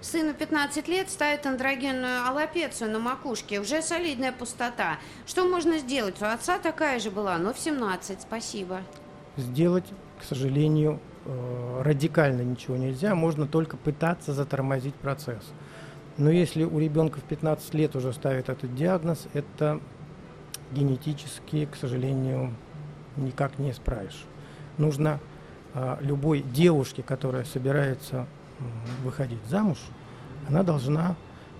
Сыну 0.00 0.32
15 0.32 0.86
лет 0.88 1.10
ставят 1.10 1.44
андрогенную 1.44 2.26
аллопецию 2.26 2.90
на 2.90 2.98
макушке. 2.98 3.60
Уже 3.60 3.82
солидная 3.82 4.32
пустота. 4.32 4.98
Что 5.26 5.44
можно 5.46 5.78
сделать? 5.78 6.22
У 6.22 6.24
отца 6.24 6.58
такая 6.58 7.00
же 7.00 7.10
была, 7.10 7.36
но 7.38 7.52
в 7.52 7.58
17. 7.58 8.22
Спасибо. 8.22 8.80
Сделать, 9.36 9.84
к 10.20 10.24
сожалению, 10.24 11.00
э, 11.24 11.82
радикально 11.82 12.42
ничего 12.42 12.76
нельзя. 12.76 13.14
Можно 13.14 13.46
только 13.46 13.76
пытаться 13.76 14.32
затормозить 14.32 14.94
процесс. 14.94 15.42
Но 16.16 16.30
если 16.30 16.64
у 16.64 16.78
ребенка 16.78 17.20
в 17.20 17.24
15 17.24 17.74
лет 17.74 17.96
уже 17.96 18.12
ставят 18.12 18.48
этот 18.48 18.74
диагноз, 18.74 19.26
это 19.34 19.80
генетически, 20.72 21.66
к 21.66 21.76
сожалению, 21.76 22.54
никак 23.16 23.58
не 23.58 23.70
исправишь. 23.70 24.24
Нужно 24.76 25.20
а, 25.74 25.98
любой 26.00 26.40
девушке, 26.42 27.02
которая 27.02 27.44
собирается 27.44 28.26
выходить 29.04 29.44
замуж, 29.48 29.78
она 30.48 30.62
должна 30.62 31.14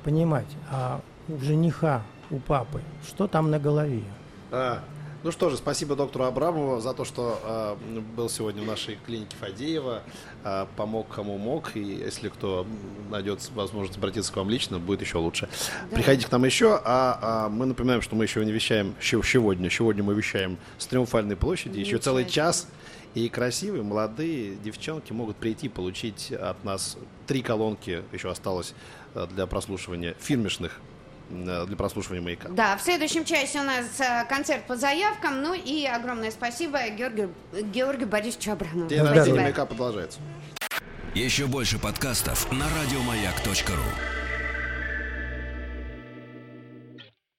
понимать, 0.04 0.48
а 0.70 1.00
у 1.28 1.38
жениха, 1.38 2.02
у 2.30 2.38
папы, 2.38 2.80
что 3.06 3.26
там 3.26 3.50
на 3.50 3.58
голове. 3.58 4.02
А, 4.50 4.80
ну 5.22 5.32
что 5.32 5.50
же, 5.50 5.56
спасибо 5.56 5.96
доктору 5.96 6.24
Абрамову 6.24 6.80
за 6.80 6.94
то, 6.94 7.04
что 7.04 7.40
а, 7.42 7.78
был 8.16 8.28
сегодня 8.28 8.62
в 8.62 8.66
нашей 8.66 8.98
клинике 9.06 9.36
Фадеева, 9.40 10.02
а, 10.44 10.68
помог 10.76 11.08
кому 11.08 11.38
мог, 11.38 11.76
и 11.76 11.82
если 11.82 12.28
кто 12.28 12.66
найдет 13.10 13.48
возможность 13.54 13.98
обратиться 13.98 14.32
к 14.32 14.36
вам 14.36 14.48
лично, 14.50 14.78
будет 14.78 15.00
еще 15.00 15.18
лучше. 15.18 15.48
Приходите 15.90 16.26
к 16.26 16.30
нам 16.32 16.44
еще, 16.44 16.80
а, 16.84 17.18
а, 17.20 17.48
мы 17.48 17.66
напоминаем, 17.66 18.02
что 18.02 18.16
мы 18.16 18.24
еще 18.24 18.44
не 18.44 18.52
вещаем 18.52 18.94
сегодня, 19.00 19.70
сегодня 19.70 20.02
мы 20.02 20.14
вещаем 20.14 20.58
с 20.78 20.86
Триумфальной 20.86 21.36
площади, 21.36 21.78
еще 21.78 21.98
целый 21.98 22.24
час, 22.24 22.68
и 23.14 23.28
красивые, 23.28 23.82
молодые 23.82 24.56
девчонки 24.56 25.12
могут 25.12 25.36
прийти 25.36 25.68
получить 25.68 26.30
от 26.30 26.62
нас 26.64 26.96
три 27.26 27.42
колонки, 27.42 28.02
еще 28.12 28.30
осталось 28.30 28.74
э, 29.14 29.26
для 29.34 29.46
прослушивания 29.46 30.14
фирмешных, 30.20 30.78
э, 30.78 30.97
для 31.28 31.76
прослушивания 31.76 32.22
маяка. 32.22 32.48
Да, 32.48 32.76
в 32.76 32.82
следующем 32.82 33.24
часе 33.24 33.60
у 33.60 33.64
нас 33.64 34.00
э, 34.00 34.24
концерт 34.28 34.66
по 34.66 34.76
заявкам. 34.76 35.42
Ну 35.42 35.54
и 35.54 35.84
огромное 35.86 36.30
спасибо 36.30 36.78
Георгию, 36.88 37.32
Георгию 37.52 38.08
Борисовичу 38.08 38.52
Абрамову. 38.52 38.88
День 38.88 39.02
рождения 39.02 39.40
маяка 39.40 39.66
продолжается. 39.66 40.20
Еще 41.14 41.46
больше 41.46 41.78
подкастов 41.78 42.50
на 42.52 42.66
радиомаяк.ру. 42.80 44.17